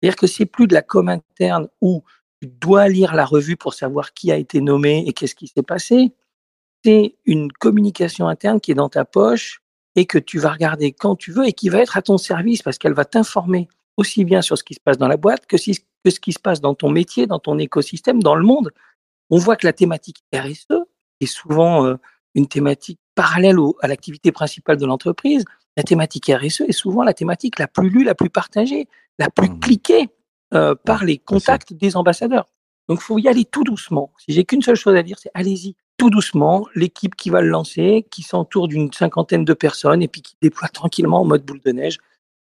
C'est-à-dire 0.00 0.16
que 0.16 0.26
c'est 0.26 0.46
plus 0.46 0.66
de 0.66 0.74
la 0.74 0.82
com 0.82 1.08
interne 1.08 1.68
où 1.80 2.02
tu 2.40 2.48
dois 2.48 2.88
lire 2.88 3.14
la 3.14 3.24
revue 3.24 3.56
pour 3.56 3.74
savoir 3.74 4.12
qui 4.12 4.32
a 4.32 4.36
été 4.36 4.60
nommé 4.60 5.04
et 5.06 5.12
qu'est-ce 5.12 5.34
qui 5.34 5.48
s'est 5.48 5.62
passé. 5.62 6.12
C'est 6.84 7.16
une 7.26 7.52
communication 7.52 8.28
interne 8.28 8.60
qui 8.60 8.70
est 8.70 8.74
dans 8.74 8.88
ta 8.88 9.04
poche 9.04 9.62
et 9.96 10.06
que 10.06 10.18
tu 10.18 10.38
vas 10.38 10.52
regarder 10.52 10.92
quand 10.92 11.16
tu 11.16 11.32
veux 11.32 11.46
et 11.46 11.52
qui 11.52 11.68
va 11.68 11.78
être 11.78 11.96
à 11.96 12.02
ton 12.02 12.16
service 12.16 12.62
parce 12.62 12.78
qu'elle 12.78 12.94
va 12.94 13.04
t'informer 13.04 13.68
aussi 13.96 14.24
bien 14.24 14.40
sur 14.40 14.56
ce 14.56 14.64
qui 14.64 14.74
se 14.74 14.80
passe 14.80 14.96
dans 14.96 15.08
la 15.08 15.18
boîte 15.18 15.46
que 15.46 15.58
ce 15.58 16.20
qui 16.20 16.32
se 16.32 16.38
passe 16.38 16.60
dans 16.60 16.74
ton 16.74 16.90
métier, 16.90 17.26
dans 17.26 17.38
ton 17.38 17.58
écosystème, 17.58 18.22
dans 18.22 18.34
le 18.34 18.44
monde. 18.44 18.70
On 19.28 19.38
voit 19.38 19.56
que 19.56 19.66
la 19.66 19.72
thématique 19.72 20.24
RSE 20.34 20.68
est 21.20 21.26
souvent 21.26 21.84
euh, 21.84 21.96
une 22.34 22.46
thématique 22.46 22.98
parallèle 23.14 23.58
au- 23.58 23.76
à 23.82 23.88
l'activité 23.88 24.32
principale 24.32 24.76
de 24.76 24.86
l'entreprise. 24.86 25.44
La 25.76 25.82
thématique 25.82 26.26
RSE 26.30 26.62
est 26.68 26.72
souvent 26.72 27.02
la 27.02 27.14
thématique 27.14 27.58
la 27.58 27.66
plus 27.68 27.88
lue, 27.90 28.04
la 28.04 28.14
plus 28.14 28.30
partagée, 28.30 28.88
la 29.18 29.30
plus 29.30 29.48
Mhm. 29.48 29.60
cliquée 29.60 30.08
euh, 30.52 30.74
par 30.74 31.04
les 31.04 31.16
contacts 31.18 31.72
des 31.74 31.96
ambassadeurs. 31.96 32.46
Donc, 32.88 32.98
il 33.00 33.04
faut 33.04 33.18
y 33.18 33.28
aller 33.28 33.44
tout 33.44 33.62
doucement. 33.62 34.10
Si 34.18 34.32
j'ai 34.32 34.44
qu'une 34.44 34.62
seule 34.62 34.74
chose 34.74 34.96
à 34.96 35.02
dire, 35.04 35.16
c'est 35.20 35.30
allez-y 35.32 35.76
tout 35.96 36.10
doucement. 36.10 36.66
L'équipe 36.74 37.14
qui 37.14 37.30
va 37.30 37.40
le 37.40 37.48
lancer, 37.48 38.04
qui 38.10 38.22
s'entoure 38.22 38.66
d'une 38.66 38.92
cinquantaine 38.92 39.44
de 39.44 39.52
personnes 39.54 40.02
et 40.02 40.08
puis 40.08 40.22
qui 40.22 40.34
déploie 40.42 40.66
tranquillement 40.68 41.20
en 41.20 41.24
mode 41.24 41.44
boule 41.44 41.60
de 41.64 41.70
neige 41.70 41.98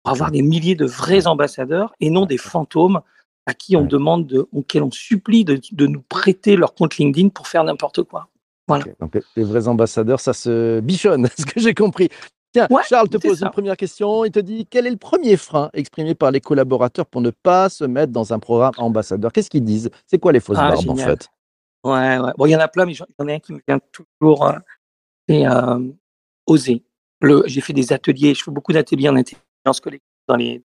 pour 0.04 0.12
avoir 0.12 0.30
des 0.30 0.42
milliers 0.42 0.76
de 0.76 0.86
vrais 0.86 1.26
ambassadeurs 1.26 1.94
et 1.98 2.10
non 2.10 2.26
des 2.26 2.38
fantômes 2.38 3.00
à 3.46 3.54
qui 3.54 3.76
on 3.76 3.84
demande, 3.84 4.26
de, 4.28 4.46
auxquels 4.52 4.84
on 4.84 4.90
supplie 4.92 5.44
de, 5.44 5.58
de 5.72 5.86
nous 5.88 6.02
prêter 6.02 6.54
leur 6.54 6.74
compte 6.74 6.96
LinkedIn 6.98 7.30
pour 7.30 7.48
faire 7.48 7.64
n'importe 7.64 8.04
quoi. 8.04 8.28
Voilà. 8.68 8.84
Donc, 9.00 9.18
les- 9.36 9.44
vrais 9.44 9.68
ambassadeurs, 9.68 10.20
ça 10.20 10.32
se 10.32 10.80
bichonne, 10.80 11.28
ce 11.38 11.44
que 11.46 11.60
j'ai 11.60 11.74
compris. 11.74 12.08
Tiens, 12.52 12.66
Ouais, 12.70 12.82
Charles 12.88 13.08
te 13.08 13.18
pose 13.18 13.40
ça. 13.40 13.46
une 13.46 13.50
première 13.52 13.76
question. 13.76 14.24
Il 14.24 14.30
te 14.32 14.38
dit 14.40 14.66
quel 14.68 14.86
est 14.86 14.90
le 14.90 14.96
premier 14.96 15.36
frein 15.36 15.70
exprimé 15.74 16.14
par 16.14 16.30
les 16.30 16.40
collaborateurs 16.40 17.06
pour 17.06 17.20
ne 17.20 17.30
pas 17.30 17.68
se 17.68 17.84
mettre 17.84 18.12
dans 18.12 18.32
un 18.32 18.38
programme 18.38 18.72
ambassadeur? 18.78 19.30
Qu'est-ce 19.32 19.50
qu'ils 19.50 19.64
disent? 19.64 19.90
C'est 20.06 20.18
quoi 20.18 20.32
les 20.32 20.40
fausses 20.40 20.58
Ah, 20.58 20.70
barbes 20.70 20.88
en 20.88 20.96
fait? 20.96 21.28
Ouais, 21.84 22.18
ouais. 22.18 22.32
Bon, 22.38 22.46
il 22.46 22.50
y 22.50 22.56
en 22.56 22.60
a 22.60 22.68
plein, 22.68 22.86
mais 22.86 22.94
j'en 22.94 23.06
ai 23.28 23.34
un 23.34 23.38
qui 23.38 23.52
me 23.52 23.60
vient 23.68 23.78
toujours. 23.92 24.46
euh, 24.46 24.58
c'est 25.28 25.46
euh, 25.46 25.80
oser. 26.46 26.82
J'ai 27.46 27.60
fait 27.60 27.72
des 27.72 27.92
ateliers, 27.92 28.34
je 28.34 28.42
fais 28.44 28.50
beaucoup 28.50 28.72
d'ateliers 28.72 29.08
en 29.08 29.16
intelligence 29.16 29.80
collective 29.80 30.08
dans 30.28 30.36
les 30.36 30.62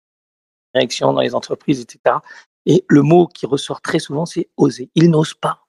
directions, 0.75 1.13
dans 1.13 1.21
les 1.21 1.35
entreprises, 1.35 1.81
etc. 1.81 2.17
Et 2.67 2.85
le 2.89 3.03
mot 3.03 3.27
qui 3.27 3.47
ressort 3.47 3.81
très 3.81 3.99
souvent, 3.99 4.27
c'est 4.27 4.49
oser. 4.57 4.91
Ils 4.95 5.11
n'osent 5.11 5.35
pas. 5.35 5.66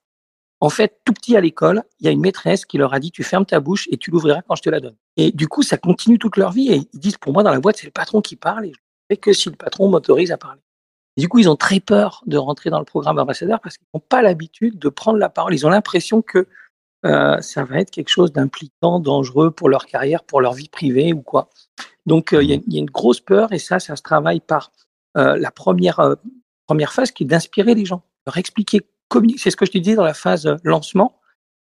En 0.60 0.70
fait, 0.70 1.00
tout 1.06 1.14
petit 1.14 1.36
à 1.38 1.42
l'école, 1.42 1.84
il 2.00 2.06
y 2.06 2.10
a 2.10 2.12
une 2.12 2.22
maîtresse 2.22 2.66
qui 2.66 2.78
leur 2.78 2.94
a 2.94 3.00
dit 3.00 3.12
tu 3.12 3.24
fermes 3.24 3.46
ta 3.46 3.60
bouche 3.60 3.88
et 3.92 3.98
tu 3.98 4.10
l'ouvriras 4.10 4.42
quand 4.48 4.56
je 4.56 4.64
te 4.64 4.70
la 4.70 4.80
donne. 4.80 4.96
Et 5.16 5.32
du 5.32 5.48
coup, 5.48 5.62
ça 5.62 5.78
continue 5.78 6.18
toute 6.18 6.38
leur 6.38 6.52
vie. 6.52 6.72
Et 6.72 6.90
ils 6.94 7.00
disent 7.00 7.18
pour 7.18 7.34
moi, 7.34 7.44
dans 7.44 7.52
la 7.52 7.60
boîte, 7.60 7.78
c'est 7.78 7.86
le 7.86 7.92
patron 7.92 8.22
qui 8.22 8.36
parle 8.36 8.66
et 8.66 8.70
je 8.70 8.80
ne 8.80 9.16
fais 9.16 9.18
que 9.18 9.34
si 9.34 9.50
le 9.50 9.56
patron 9.56 9.88
m'autorise 9.90 10.32
à 10.32 10.38
parler. 10.38 10.62
Du 11.16 11.30
coup, 11.30 11.40
ils 11.40 11.50
ont 11.50 11.56
très 11.56 11.80
peur 11.80 12.24
de 12.26 12.38
rentrer 12.38 12.70
dans 12.70 12.80
le 12.80 12.86
programme 12.86 13.18
ambassadeur 13.20 13.60
parce 13.60 13.78
qu'ils 13.78 13.88
n'ont 13.94 14.00
pas 14.00 14.22
l'habitude 14.22 14.80
de 14.80 14.90
prendre 14.90 15.18
la 15.18 15.30
parole. 15.30 15.54
Ils 15.54 15.66
ont 15.66 15.70
l'impression 15.70 16.22
que 16.22 16.48
euh, 17.06 17.40
ça 17.42 17.64
va 17.64 17.80
être 17.80 17.92
quelque 17.92 18.10
chose 18.10 18.32
d'impliquant, 18.32 19.00
dangereux 19.00 19.52
pour 19.52 19.70
leur 19.70 19.86
carrière, 19.86 20.24
pour 20.24 20.42
leur 20.42 20.54
vie 20.54 20.70
privée 20.70 21.14
ou 21.14 21.22
quoi. 21.22 21.50
Donc, 22.06 22.34
euh, 22.34 22.44
il 22.44 22.50
y, 22.50 22.74
y 22.74 22.78
a 22.78 22.80
une 22.80 22.90
grosse 22.90 23.20
peur 23.20 23.52
et 23.52 23.60
ça, 23.60 23.80
ça 23.80 23.96
se 23.96 24.02
travaille 24.02 24.40
par 24.40 24.72
euh, 25.18 25.38
la 25.38 25.52
première, 25.52 26.00
euh, 26.00 26.16
première 26.68 26.94
phase 26.94 27.12
qui 27.12 27.24
est 27.24 27.28
d'inspirer 27.28 27.74
les 27.74 27.86
gens, 27.86 28.04
leur 28.28 28.38
expliquer, 28.38 28.82
communiquer. 29.08 29.40
C'est 29.40 29.52
ce 29.52 29.56
que 29.58 29.66
je 29.66 29.72
te 29.72 29.78
disais 29.78 29.96
dans 29.96 30.04
la 30.04 30.14
phase 30.14 30.46
euh, 30.48 30.56
lancement. 30.64 31.20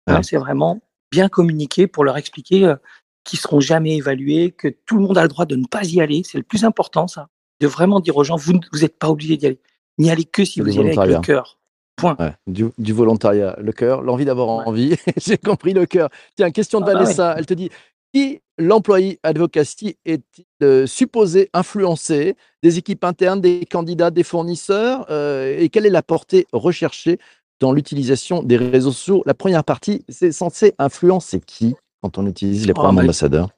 Hein, 0.06 0.22
c'est 0.22 0.36
vraiment 0.36 0.80
bien 1.10 1.28
communiquer 1.28 1.86
pour 1.86 2.04
leur 2.04 2.16
expliquer 2.16 2.64
euh, 2.66 2.76
qu'ils 3.24 3.38
seront 3.38 3.60
jamais 3.60 3.96
évalués, 3.96 4.50
que 4.52 4.68
tout 4.68 4.96
le 4.96 5.02
monde 5.02 5.16
a 5.16 5.22
le 5.22 5.28
droit 5.28 5.46
de 5.46 5.56
ne 5.56 5.66
pas 5.66 5.84
y 5.84 6.00
aller. 6.00 6.22
C'est 6.24 6.38
le 6.38 6.44
plus 6.44 6.64
important, 6.64 7.06
ça. 7.08 7.28
De 7.60 7.66
vraiment 7.66 8.00
dire 8.00 8.16
aux 8.16 8.24
gens, 8.24 8.36
vous 8.36 8.52
n'êtes 8.52 8.98
pas 8.98 9.08
obligés 9.08 9.36
d'y 9.36 9.46
aller. 9.46 9.60
N'y 9.98 10.10
allez 10.10 10.24
que 10.24 10.44
si 10.44 10.60
vous 10.60 10.76
y 10.76 10.78
allez 10.80 10.98
avec 10.98 11.16
le 11.16 11.20
cœur. 11.20 11.58
Point. 11.96 12.16
Ouais, 12.18 12.32
du, 12.48 12.66
du 12.76 12.92
volontariat, 12.92 13.56
le 13.60 13.70
cœur, 13.72 14.02
l'envie 14.02 14.24
d'avoir 14.24 14.48
Ouais. 14.48 14.64
envie. 14.66 14.96
J'ai 15.16 15.38
compris 15.38 15.72
le 15.72 15.86
cœur. 15.86 16.08
Tiens, 16.36 16.50
question 16.50 16.80
de 16.80 16.84
Ah 16.86 16.92
bah 16.94 16.98
Vanessa. 17.00 17.34
Elle 17.38 17.46
te 17.46 17.54
dit 17.54 17.70
Qui 18.14 18.40
l'employé 18.58 19.18
advocacy 19.24 19.96
est-il 20.04 20.44
euh, 20.62 20.86
supposé 20.86 21.50
influencer 21.52 22.36
Des 22.62 22.78
équipes 22.78 23.02
internes, 23.02 23.40
des 23.40 23.66
candidats, 23.68 24.12
des 24.12 24.22
fournisseurs 24.22 25.04
euh, 25.10 25.58
Et 25.58 25.68
quelle 25.68 25.84
est 25.84 25.90
la 25.90 26.04
portée 26.04 26.46
recherchée 26.52 27.18
dans 27.58 27.72
l'utilisation 27.72 28.44
des 28.44 28.56
réseaux 28.56 28.92
sociaux? 28.92 29.24
La 29.26 29.34
première 29.34 29.64
partie, 29.64 30.04
c'est 30.08 30.30
censé 30.30 30.74
influencer 30.78 31.40
qui 31.40 31.74
quand 32.02 32.16
on 32.16 32.26
utilise 32.28 32.66
les 32.66 32.70
Oh, 32.70 32.74
programmes 32.74 32.96
bah, 32.96 33.02
ambassadeurs? 33.02 33.50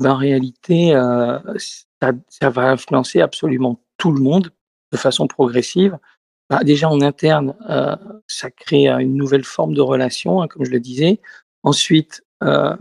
Ben, 0.00 0.10
en 0.10 0.16
réalité, 0.16 0.92
euh, 0.96 1.38
ça, 1.56 2.10
ça 2.28 2.50
va 2.50 2.70
influencer 2.70 3.20
absolument 3.20 3.80
tout 3.96 4.10
le 4.10 4.20
monde 4.20 4.50
de 4.90 4.96
façon 4.96 5.28
progressive. 5.28 5.96
Bah, 6.50 6.64
déjà 6.64 6.88
en 6.88 7.00
interne, 7.00 7.54
ça 8.26 8.50
crée 8.50 8.88
une 8.88 9.14
nouvelle 9.14 9.44
forme 9.44 9.74
de 9.74 9.82
relation, 9.82 10.42
hein, 10.42 10.48
comme 10.48 10.64
je 10.64 10.70
le 10.72 10.80
disais. 10.80 11.20
Ensuite, 11.62 12.22
euh, 12.44 12.76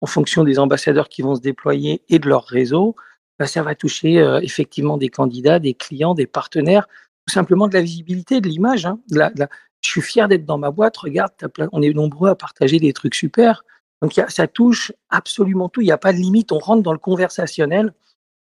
en 0.00 0.06
fonction 0.06 0.44
des 0.44 0.58
ambassadeurs 0.58 1.08
qui 1.08 1.22
vont 1.22 1.34
se 1.36 1.40
déployer 1.40 2.02
et 2.08 2.18
de 2.18 2.28
leur 2.28 2.44
réseau, 2.44 2.96
bah, 3.38 3.46
ça 3.46 3.62
va 3.62 3.74
toucher 3.74 4.18
euh, 4.18 4.40
effectivement 4.40 4.96
des 4.96 5.08
candidats, 5.08 5.58
des 5.58 5.74
clients, 5.74 6.14
des 6.14 6.26
partenaires, 6.26 6.88
tout 7.26 7.32
simplement 7.32 7.68
de 7.68 7.74
la 7.74 7.82
visibilité, 7.82 8.40
de 8.40 8.48
l'image. 8.48 8.86
hein, 8.86 8.98
Je 9.10 9.90
suis 9.90 10.00
fier 10.00 10.28
d'être 10.28 10.44
dans 10.44 10.58
ma 10.58 10.70
boîte. 10.70 10.96
Regarde, 10.96 11.32
on 11.72 11.82
est 11.82 11.92
nombreux 11.92 12.30
à 12.30 12.34
partager 12.34 12.78
des 12.78 12.92
trucs 12.92 13.14
super. 13.14 13.64
Donc 14.02 14.12
ça 14.28 14.46
touche 14.46 14.92
absolument 15.10 15.68
tout. 15.68 15.80
Il 15.80 15.86
n'y 15.86 15.92
a 15.92 15.98
pas 15.98 16.12
de 16.12 16.18
limite. 16.18 16.52
On 16.52 16.58
rentre 16.58 16.82
dans 16.82 16.92
le 16.92 16.98
conversationnel. 16.98 17.92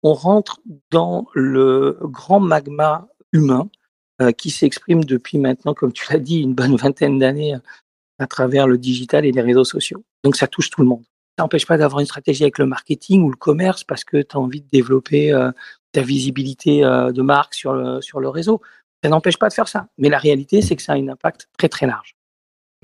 On 0.03 0.13
rentre 0.13 0.59
dans 0.91 1.27
le 1.33 1.97
grand 2.01 2.39
magma 2.39 3.07
humain 3.31 3.69
euh, 4.21 4.31
qui 4.31 4.49
s'exprime 4.49 5.03
depuis 5.03 5.37
maintenant, 5.37 5.73
comme 5.73 5.93
tu 5.93 6.11
l'as 6.11 6.19
dit, 6.19 6.41
une 6.41 6.53
bonne 6.53 6.75
vingtaine 6.75 7.19
d'années 7.19 7.55
à 8.23 8.27
travers 8.27 8.67
le 8.67 8.77
digital 8.77 9.25
et 9.25 9.31
les 9.31 9.41
réseaux 9.41 9.63
sociaux. 9.63 10.03
Donc 10.23 10.35
ça 10.35 10.47
touche 10.47 10.69
tout 10.69 10.81
le 10.81 10.87
monde. 10.87 11.03
Ça 11.37 11.43
n'empêche 11.43 11.65
pas 11.65 11.77
d'avoir 11.77 11.99
une 11.99 12.05
stratégie 12.05 12.43
avec 12.43 12.57
le 12.57 12.65
marketing 12.65 13.23
ou 13.23 13.29
le 13.29 13.35
commerce 13.35 13.83
parce 13.83 14.03
que 14.03 14.21
tu 14.21 14.35
as 14.35 14.39
envie 14.39 14.61
de 14.61 14.67
développer 14.71 15.31
euh, 15.31 15.51
ta 15.91 16.01
visibilité 16.01 16.83
euh, 16.83 17.11
de 17.11 17.21
marque 17.21 17.53
sur 17.53 17.73
le, 17.73 18.01
sur 18.01 18.19
le 18.19 18.29
réseau. 18.29 18.61
Ça 19.03 19.09
n'empêche 19.09 19.37
pas 19.37 19.49
de 19.49 19.53
faire 19.53 19.67
ça. 19.67 19.87
Mais 19.97 20.09
la 20.09 20.17
réalité, 20.17 20.61
c'est 20.61 20.75
que 20.75 20.81
ça 20.81 20.93
a 20.93 20.95
un 20.95 21.07
impact 21.07 21.49
très 21.57 21.69
très 21.69 21.87
large. 21.87 22.15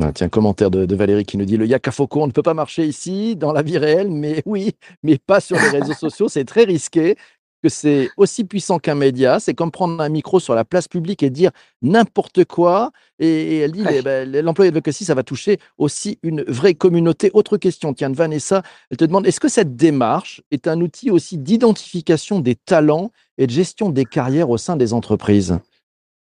Ah, 0.02 0.12
Tiens, 0.14 0.30
commentaire 0.30 0.72
de, 0.72 0.86
de 0.86 0.96
Valérie 0.96 1.26
qui 1.26 1.38
nous 1.38 1.46
dit 1.46 1.58
le 1.58 1.66
Yakafoko, 1.66 2.22
on 2.22 2.28
ne 2.28 2.32
peut 2.32 2.42
pas 2.42 2.54
marcher 2.54 2.86
ici 2.86 3.36
dans 3.36 3.52
la 3.52 3.62
vie 3.62 3.78
réelle, 3.78 4.10
mais 4.10 4.42
oui, 4.46 4.72
mais 5.04 5.18
pas 5.18 5.42
sur 5.42 5.58
les 5.58 5.80
réseaux 5.80 5.94
sociaux, 6.00 6.30
c'est 6.30 6.46
très 6.46 6.64
risqué. 6.64 7.18
Que 7.62 7.68
c'est 7.70 8.10
aussi 8.16 8.46
puissant 8.46 8.80
qu'un 8.80 8.96
média, 8.96 9.40
c'est 9.40 9.54
comme 9.54 9.70
prendre 9.70 10.02
un 10.02 10.08
micro 10.08 10.40
sur 10.40 10.56
la 10.56 10.64
place 10.64 10.88
publique 10.88 11.24
et 11.24 11.30
dire 11.30 11.52
n'importe 11.82 12.46
quoi. 12.46 12.92
Et, 13.20 13.58
elle 13.60 13.74
dit 13.74 13.82
Ouais. 13.82 13.98
eh 13.98 14.02
ben, 14.02 14.32
l'employé 14.46 14.70
advocacy, 14.70 15.04
ça 15.04 15.14
va 15.14 15.24
toucher 15.24 15.60
aussi 15.78 16.20
une 16.24 16.44
vraie 16.44 16.74
communauté. 16.74 17.32
Autre 17.34 17.58
question, 17.58 17.94
tiens, 17.94 18.14
Vanessa, 18.14 18.64
elle 18.90 18.98
te 18.98 19.04
demande 19.04 19.28
est-ce 19.28 19.42
que 19.42 19.50
cette 19.50 19.76
démarche 19.76 20.42
est 20.52 20.68
un 20.68 20.80
outil 20.80 21.12
aussi 21.12 21.38
d'identification 21.38 22.40
des 22.40 22.56
talents 22.56 23.12
et 23.38 23.46
de 23.46 23.52
gestion 23.52 23.90
des 23.90 24.06
carrières 24.06 24.50
au 24.50 24.58
sein 24.58 24.78
des 24.78 24.94
entreprises? 24.94 25.60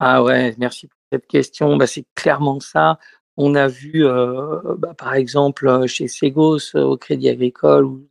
Ah 0.00 0.23
ouais, 0.23 0.54
merci 0.59 0.87
pour 0.87 0.99
cette 1.12 1.26
question. 1.26 1.76
Bah, 1.76 1.87
c'est 1.87 2.07
clairement 2.14 2.61
ça. 2.61 2.99
On 3.37 3.54
a 3.54 3.68
vu, 3.68 4.04
euh, 4.04 4.61
bah, 4.78 4.95
par 4.95 5.14
exemple, 5.14 5.68
euh, 5.68 5.87
chez 5.87 6.09
Segos, 6.09 6.75
euh, 6.75 6.83
au 6.83 6.97
Crédit 6.97 7.28
Agricole, 7.28 7.85
ou 7.85 8.09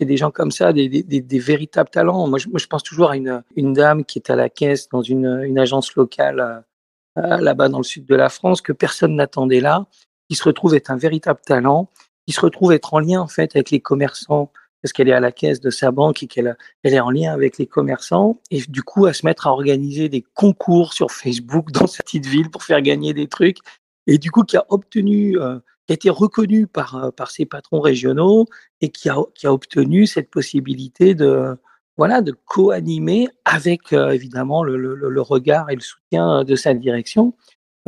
et 0.00 0.06
des 0.06 0.16
gens 0.16 0.30
comme 0.30 0.50
ça, 0.50 0.72
des, 0.72 1.38
véritables 1.38 1.90
talents. 1.90 2.26
Moi 2.26 2.38
je, 2.38 2.66
pense 2.66 2.82
toujours 2.82 3.10
à 3.10 3.16
une, 3.16 3.42
dame 3.72 4.04
qui 4.04 4.18
est 4.18 4.30
à 4.30 4.36
la 4.36 4.48
caisse 4.48 4.88
dans 4.88 5.02
une, 5.02 5.58
agence 5.58 5.94
locale 5.94 6.40
euh, 6.40 7.22
euh, 7.22 7.36
là-bas 7.36 7.68
dans 7.68 7.78
le 7.78 7.84
sud 7.84 8.06
de 8.06 8.14
la 8.14 8.30
France, 8.30 8.62
que 8.62 8.72
personne 8.72 9.14
n'attendait 9.14 9.60
là, 9.60 9.86
qui 10.28 10.36
se 10.36 10.44
retrouve 10.44 10.74
être 10.74 10.90
un 10.90 10.96
véritable 10.96 11.40
talent, 11.44 11.90
qui 12.26 12.32
se 12.32 12.40
retrouve 12.40 12.72
être 12.72 12.94
en 12.94 12.98
lien 12.98 13.20
en 13.20 13.28
fait 13.28 13.54
avec 13.54 13.70
les 13.70 13.80
commerçants, 13.80 14.50
parce 14.82 14.94
qu'elle 14.94 15.08
est 15.08 15.12
à 15.12 15.20
la 15.20 15.32
caisse 15.32 15.60
de 15.60 15.68
sa 15.68 15.90
banque 15.90 16.22
et 16.22 16.26
qu'elle 16.26 16.56
elle 16.82 16.94
est 16.94 17.00
en 17.00 17.10
lien 17.10 17.34
avec 17.34 17.58
les 17.58 17.66
commerçants, 17.66 18.40
et 18.50 18.62
du 18.68 18.82
coup 18.82 19.04
à 19.04 19.12
se 19.12 19.26
mettre 19.26 19.46
à 19.46 19.52
organiser 19.52 20.08
des 20.08 20.24
concours 20.34 20.94
sur 20.94 21.10
Facebook 21.10 21.70
dans 21.72 21.86
sa 21.86 22.02
petite 22.02 22.26
ville 22.26 22.50
pour 22.50 22.62
faire 22.62 22.80
gagner 22.80 23.12
des 23.12 23.26
trucs, 23.26 23.58
et 24.06 24.16
du 24.16 24.30
coup 24.30 24.44
qui 24.44 24.56
a 24.56 24.64
obtenu, 24.70 25.38
euh, 25.38 25.58
qui 25.90 25.92
a 25.92 25.96
été 25.96 26.10
reconnu 26.10 26.68
par, 26.68 26.94
euh, 26.94 27.10
par 27.10 27.32
ses 27.32 27.46
patrons 27.46 27.80
régionaux, 27.80 28.46
et 28.80 28.90
qui 28.90 29.08
a, 29.08 29.16
qui 29.34 29.48
a 29.48 29.52
obtenu 29.52 30.06
cette 30.06 30.30
possibilité 30.30 31.16
de, 31.16 31.56
voilà, 31.96 32.22
de 32.22 32.30
co-animer 32.44 33.28
avec 33.44 33.92
euh, 33.92 34.10
évidemment 34.10 34.62
le, 34.62 34.76
le, 34.76 34.94
le 34.94 35.20
regard 35.20 35.68
et 35.68 35.74
le 35.74 35.80
soutien 35.80 36.44
de 36.44 36.54
sa 36.54 36.74
direction, 36.74 37.34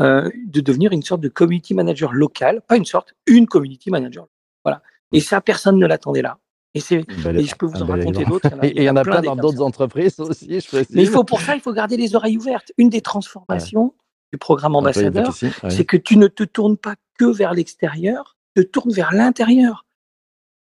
euh, 0.00 0.28
de 0.48 0.60
devenir 0.60 0.90
une 0.90 1.02
sorte 1.02 1.20
de 1.20 1.28
community 1.28 1.74
manager 1.74 2.12
local, 2.12 2.60
pas 2.66 2.76
une 2.76 2.84
sorte, 2.84 3.14
une 3.28 3.46
community 3.46 3.88
manager. 3.90 4.26
Voilà. 4.64 4.82
Et 5.12 5.20
ça, 5.20 5.40
personne 5.40 5.78
ne 5.78 5.86
l'attendait 5.86 6.22
là. 6.22 6.38
Et, 6.74 6.80
c'est, 6.80 7.04
Bel- 7.22 7.38
et 7.38 7.44
je 7.44 7.54
peux 7.54 7.66
vous 7.66 7.82
en 7.82 7.86
raconter 7.86 8.24
d'autres. 8.24 8.48
Et 8.64 8.78
il 8.78 8.82
y 8.82 8.90
en 8.90 8.96
a 8.96 9.04
plein 9.04 9.22
dans 9.22 9.36
d'autres 9.36 9.62
entreprises 9.62 10.18
aussi, 10.18 10.58
je. 10.58 10.76
Mais 10.90 11.02
il 11.02 11.08
faut 11.08 11.22
pour 11.22 11.40
ça, 11.40 11.54
il 11.54 11.60
faut 11.60 11.72
garder 11.72 11.96
les 11.96 12.16
oreilles 12.16 12.36
ouvertes. 12.36 12.72
Une 12.78 12.88
des 12.88 13.02
transformations 13.02 13.94
du 14.32 14.38
programme 14.38 14.74
Employé 14.76 15.08
ambassadeur, 15.08 15.34
c'est 15.70 15.84
que 15.84 15.96
tu 15.96 16.16
ne 16.16 16.26
te 16.26 16.42
tournes 16.42 16.76
pas 16.76 16.94
que 17.18 17.24
vers 17.26 17.52
l'extérieur, 17.52 18.36
tu 18.56 18.64
te 18.64 18.68
tournes 18.70 18.92
vers 18.92 19.12
l'intérieur. 19.12 19.84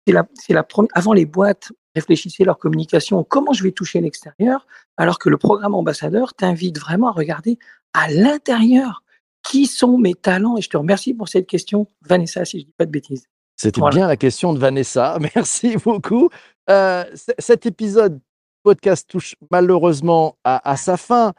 C'est 0.08 0.14
la, 0.14 0.28
c'est 0.34 0.54
la 0.54 0.64
première. 0.64 0.90
Avant 0.96 1.14
les 1.14 1.26
boîtes 1.26 1.72
réfléchissaient 1.96 2.44
leur 2.44 2.58
communication, 2.58 3.24
comment 3.24 3.54
je 3.54 3.64
vais 3.64 3.72
toucher 3.72 4.02
l'extérieur, 4.02 4.66
alors 4.98 5.20
que 5.20 5.30
le 5.30 5.38
programme 5.38 5.76
ambassadeur 5.76 6.34
t'invite 6.34 6.80
vraiment 6.80 7.10
à 7.10 7.12
regarder 7.12 7.60
à 7.94 8.10
l'intérieur 8.10 9.04
qui 9.44 9.68
sont 9.68 9.98
mes 9.98 10.16
talents. 10.16 10.58
Et 10.58 10.62
je 10.62 10.70
te 10.70 10.78
remercie 10.78 11.14
pour 11.14 11.28
cette 11.30 11.48
question, 11.48 11.88
Vanessa, 12.02 12.46
si 12.46 12.60
je 12.62 12.66
dis 12.66 12.74
pas 12.78 12.86
de 12.86 12.92
bêtises. 12.92 13.28
C'était 13.56 13.80
Voilà. 13.82 13.96
bien 13.96 14.08
la 14.08 14.18
question 14.18 14.54
de 14.54 14.60
Vanessa. 14.60 15.18
Merci 15.36 15.78
beaucoup. 15.78 16.30
Euh, 16.70 17.04
cet 17.38 17.66
épisode 17.66 18.20
podcast 18.64 19.08
touche 19.10 19.36
malheureusement 19.52 20.38
à, 20.44 20.70
à 20.70 20.76
sa 20.78 20.98
fin. 20.98 21.34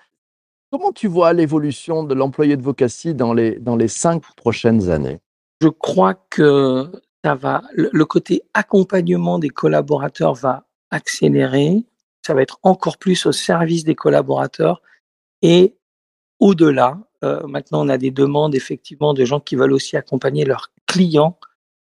Comment 0.73 0.93
tu 0.93 1.09
vois 1.09 1.33
l'évolution 1.33 2.05
de 2.05 2.15
l'employé 2.15 2.57
de 2.57 3.13
dans 3.13 3.33
les, 3.33 3.59
dans 3.59 3.75
les 3.75 3.89
cinq 3.89 4.23
prochaines 4.37 4.89
années? 4.89 5.19
Je 5.61 5.69
crois 5.69 6.15
que 6.15 6.89
ça 7.25 7.35
va, 7.35 7.63
le, 7.75 8.05
côté 8.05 8.43
accompagnement 8.55 9.41
des 9.41 9.49
collaborateurs 9.49 10.35
va 10.35 10.65
accélérer. 10.93 11.85
Ça 12.25 12.35
va 12.35 12.43
être 12.43 12.61
encore 12.63 12.99
plus 12.99 13.27
au 13.27 13.33
service 13.33 13.83
des 13.83 13.97
collaborateurs 13.97 14.81
et 15.43 15.77
au-delà. 16.39 16.99
euh, 17.25 17.47
maintenant, 17.49 17.85
on 17.85 17.89
a 17.89 17.99
des 17.99 18.13
demandes 18.13 18.55
effectivement 18.55 19.13
de 19.13 19.25
gens 19.25 19.41
qui 19.41 19.57
veulent 19.57 19.73
aussi 19.73 19.97
accompagner 19.97 20.45
leurs 20.45 20.71
clients 20.87 21.37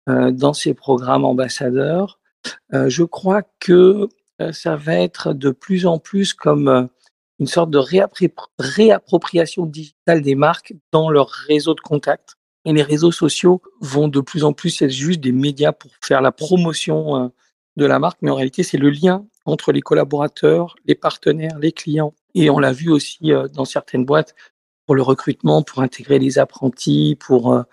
euh, 0.10 0.32
dans 0.32 0.54
ces 0.54 0.74
programmes 0.74 1.24
ambassadeurs. 1.24 2.20
Euh, 2.74 2.90
je 2.90 3.04
crois 3.04 3.44
que 3.60 4.10
ça 4.52 4.76
va 4.76 4.96
être 4.96 5.34
de 5.34 5.52
plus 5.52 5.86
en 5.86 6.00
plus 6.00 6.34
comme 6.34 6.90
une 7.42 7.48
sorte 7.48 7.72
de 7.72 7.80
réappropriation 8.60 9.66
digitale 9.66 10.22
des 10.22 10.36
marques 10.36 10.76
dans 10.92 11.10
leur 11.10 11.28
réseau 11.28 11.74
de 11.74 11.82
contacts. 11.82 12.36
Et 12.66 12.72
les 12.72 12.84
réseaux 12.84 13.12
sociaux 13.12 13.64
vont 13.82 14.08
de 14.08 14.22
plus 14.22 14.44
en 14.44 14.54
plus 14.54 14.80
être 14.84 14.92
juste 14.92 15.22
des 15.22 15.32
médias 15.32 15.72
pour 15.72 15.90
faire 16.04 16.22
la 16.22 16.32
promotion 16.32 17.16
euh, 17.16 17.28
de 17.78 17.86
la 17.86 17.98
marque, 17.98 18.20
mais 18.22 18.30
en 18.30 18.36
réalité, 18.36 18.62
c'est 18.62 18.78
le 18.78 18.92
lien 18.92 19.26
entre 19.46 19.72
les 19.72 19.82
collaborateurs, 19.82 20.76
les 20.86 20.94
partenaires, 20.94 21.58
les 21.58 21.72
clients. 21.72 22.14
Et 22.36 22.52
on 22.52 22.60
l'a 22.60 22.74
vu 22.74 22.92
aussi 22.92 23.34
euh, 23.34 23.48
dans 23.48 23.66
certaines 23.66 24.06
boîtes 24.06 24.36
pour 24.86 24.94
le 24.94 25.02
recrutement, 25.02 25.64
pour 25.64 25.82
intégrer 25.82 26.20
les 26.20 26.38
apprentis, 26.38 27.18
pour 27.20 27.54
euh, 27.54 27.64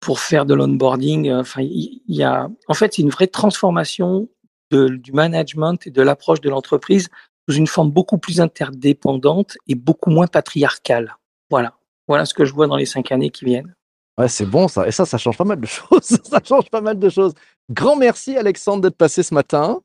pour 0.00 0.20
faire 0.20 0.46
de 0.46 0.54
l'onboarding. 0.54 1.30
Enfin, 1.32 1.60
il 1.60 2.00
y 2.08 2.22
a, 2.22 2.48
en 2.68 2.74
fait, 2.74 2.94
c'est 2.94 3.02
une 3.02 3.10
vraie 3.10 3.26
transformation 3.26 4.28
du 4.70 5.12
management 5.12 5.86
et 5.86 5.90
de 5.90 6.02
l'approche 6.02 6.40
de 6.40 6.48
l'entreprise 6.48 7.08
sous 7.48 7.56
une 7.56 7.66
forme 7.66 7.90
beaucoup 7.90 8.18
plus 8.18 8.40
interdépendante 8.40 9.56
et 9.68 9.74
beaucoup 9.74 10.10
moins 10.10 10.26
patriarcale. 10.26 11.16
Voilà. 11.50 11.74
Voilà 12.08 12.24
ce 12.24 12.34
que 12.34 12.44
je 12.44 12.52
vois 12.52 12.66
dans 12.66 12.76
les 12.76 12.86
cinq 12.86 13.12
années 13.12 13.30
qui 13.30 13.44
viennent. 13.44 13.74
Ouais, 14.18 14.28
c'est 14.28 14.46
bon 14.46 14.68
ça. 14.68 14.86
Et 14.88 14.92
ça, 14.92 15.04
ça 15.04 15.18
change 15.18 15.36
pas 15.36 15.44
mal 15.44 15.60
de 15.60 15.66
choses. 15.66 16.02
ça 16.24 16.40
change 16.42 16.70
pas 16.70 16.80
mal 16.80 16.98
de 16.98 17.08
choses. 17.08 17.34
Grand 17.70 17.96
merci, 17.96 18.36
Alexandre, 18.36 18.82
d'être 18.82 18.96
passé 18.96 19.22
ce 19.22 19.34
matin. 19.34 19.80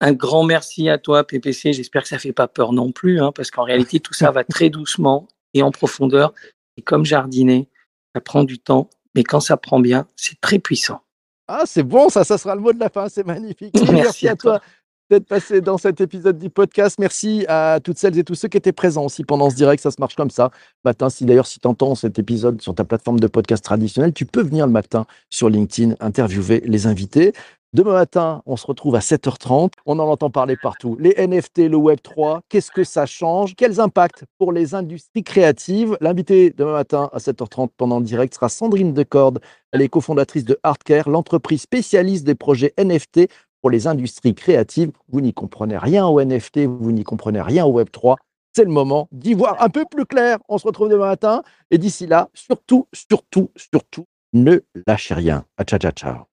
Un 0.00 0.12
grand 0.12 0.44
merci 0.44 0.88
à 0.88 0.98
toi, 0.98 1.26
PPC. 1.26 1.72
J'espère 1.72 2.02
que 2.02 2.08
ça 2.08 2.18
fait 2.18 2.32
pas 2.32 2.48
peur 2.48 2.72
non 2.72 2.92
plus, 2.92 3.20
hein, 3.20 3.32
parce 3.32 3.50
qu'en 3.50 3.64
réalité, 3.64 4.00
tout 4.00 4.14
ça 4.14 4.30
va 4.30 4.44
très 4.44 4.70
doucement 4.70 5.26
et 5.54 5.62
en 5.62 5.70
profondeur. 5.70 6.32
Et 6.76 6.82
comme 6.82 7.04
jardiner, 7.04 7.68
ça 8.14 8.20
prend 8.20 8.44
du 8.44 8.58
temps, 8.58 8.90
mais 9.14 9.24
quand 9.24 9.40
ça 9.40 9.56
prend 9.56 9.80
bien, 9.80 10.06
c'est 10.16 10.40
très 10.40 10.58
puissant. 10.58 11.00
Ah, 11.48 11.62
c'est 11.64 11.82
bon, 11.82 12.08
ça, 12.08 12.24
ça 12.24 12.38
sera 12.38 12.54
le 12.54 12.60
mot 12.60 12.72
de 12.72 12.80
la 12.80 12.90
fin. 12.90 13.08
C'est 13.08 13.26
magnifique. 13.26 13.74
Merci 13.92 14.28
à, 14.28 14.32
à 14.32 14.36
toi 14.36 14.58
toi. 14.58 14.66
D'être 15.10 15.26
passé 15.26 15.60
dans 15.60 15.78
cet 15.78 16.00
épisode 16.00 16.38
du 16.38 16.50
podcast. 16.50 16.96
Merci 16.98 17.44
à 17.48 17.78
toutes 17.82 17.98
celles 17.98 18.18
et 18.18 18.24
tous 18.24 18.34
ceux 18.34 18.48
qui 18.48 18.56
étaient 18.56 18.72
présents 18.72 19.04
aussi 19.04 19.24
pendant 19.24 19.50
ce 19.50 19.56
direct. 19.56 19.82
Ça 19.82 19.90
se 19.90 20.00
marche 20.00 20.16
comme 20.16 20.30
ça. 20.30 20.50
Matin, 20.84 21.10
si 21.10 21.24
d'ailleurs, 21.24 21.46
si 21.46 21.60
tu 21.60 21.68
entends 21.68 21.94
cet 21.94 22.18
épisode 22.18 22.60
sur 22.60 22.74
ta 22.74 22.84
plateforme 22.84 23.20
de 23.20 23.26
podcast 23.26 23.64
traditionnelle, 23.64 24.12
tu 24.12 24.26
peux 24.26 24.42
venir 24.42 24.66
le 24.66 24.72
matin 24.72 25.06
sur 25.30 25.48
LinkedIn 25.48 25.94
interviewer 26.00 26.62
les 26.64 26.86
invités. 26.86 27.32
Demain 27.72 27.92
matin, 27.92 28.42
on 28.46 28.56
se 28.56 28.66
retrouve 28.66 28.94
à 28.94 29.00
7h30. 29.00 29.72
On 29.84 29.98
en 29.98 30.08
entend 30.08 30.30
parler 30.30 30.56
partout. 30.56 30.96
Les 30.98 31.14
NFT, 31.18 31.68
le 31.68 31.76
Web3, 31.76 32.40
qu'est-ce 32.48 32.70
que 32.70 32.84
ça 32.84 33.04
change? 33.04 33.54
Quels 33.54 33.80
impacts 33.80 34.24
pour 34.38 34.50
les 34.52 34.74
industries 34.74 35.22
créatives? 35.22 35.98
L'invité 36.00 36.54
demain 36.56 36.72
matin 36.72 37.10
à 37.12 37.18
7h30 37.18 37.68
pendant 37.76 37.98
le 37.98 38.06
direct 38.06 38.32
sera 38.32 38.48
Sandrine 38.48 38.94
Decorde. 38.94 39.40
Elle 39.72 39.82
est 39.82 39.90
cofondatrice 39.90 40.44
de 40.44 40.58
Artcare, 40.62 41.10
l'entreprise 41.10 41.60
spécialiste 41.60 42.24
des 42.24 42.34
projets 42.34 42.72
NFT 42.78 43.28
les 43.70 43.86
industries 43.86 44.34
créatives. 44.34 44.90
Vous 45.08 45.20
n'y 45.20 45.32
comprenez 45.32 45.78
rien 45.78 46.06
au 46.06 46.22
NFT, 46.22 46.66
vous 46.66 46.92
n'y 46.92 47.04
comprenez 47.04 47.40
rien 47.40 47.64
au 47.64 47.80
Web3. 47.80 48.16
C'est 48.54 48.64
le 48.64 48.70
moment 48.70 49.08
d'y 49.12 49.34
voir 49.34 49.62
un 49.62 49.68
peu 49.68 49.84
plus 49.90 50.06
clair. 50.06 50.38
On 50.48 50.56
se 50.58 50.66
retrouve 50.66 50.88
demain 50.88 51.06
matin. 51.06 51.42
Et 51.70 51.78
d'ici 51.78 52.06
là, 52.06 52.30
surtout, 52.32 52.88
surtout, 52.92 53.50
surtout, 53.54 54.06
ne 54.32 54.60
lâchez 54.86 55.14
rien. 55.14 55.44
À 55.58 55.64
ciao, 55.64 55.78
ciao, 55.78 55.92
ciao. 55.92 56.24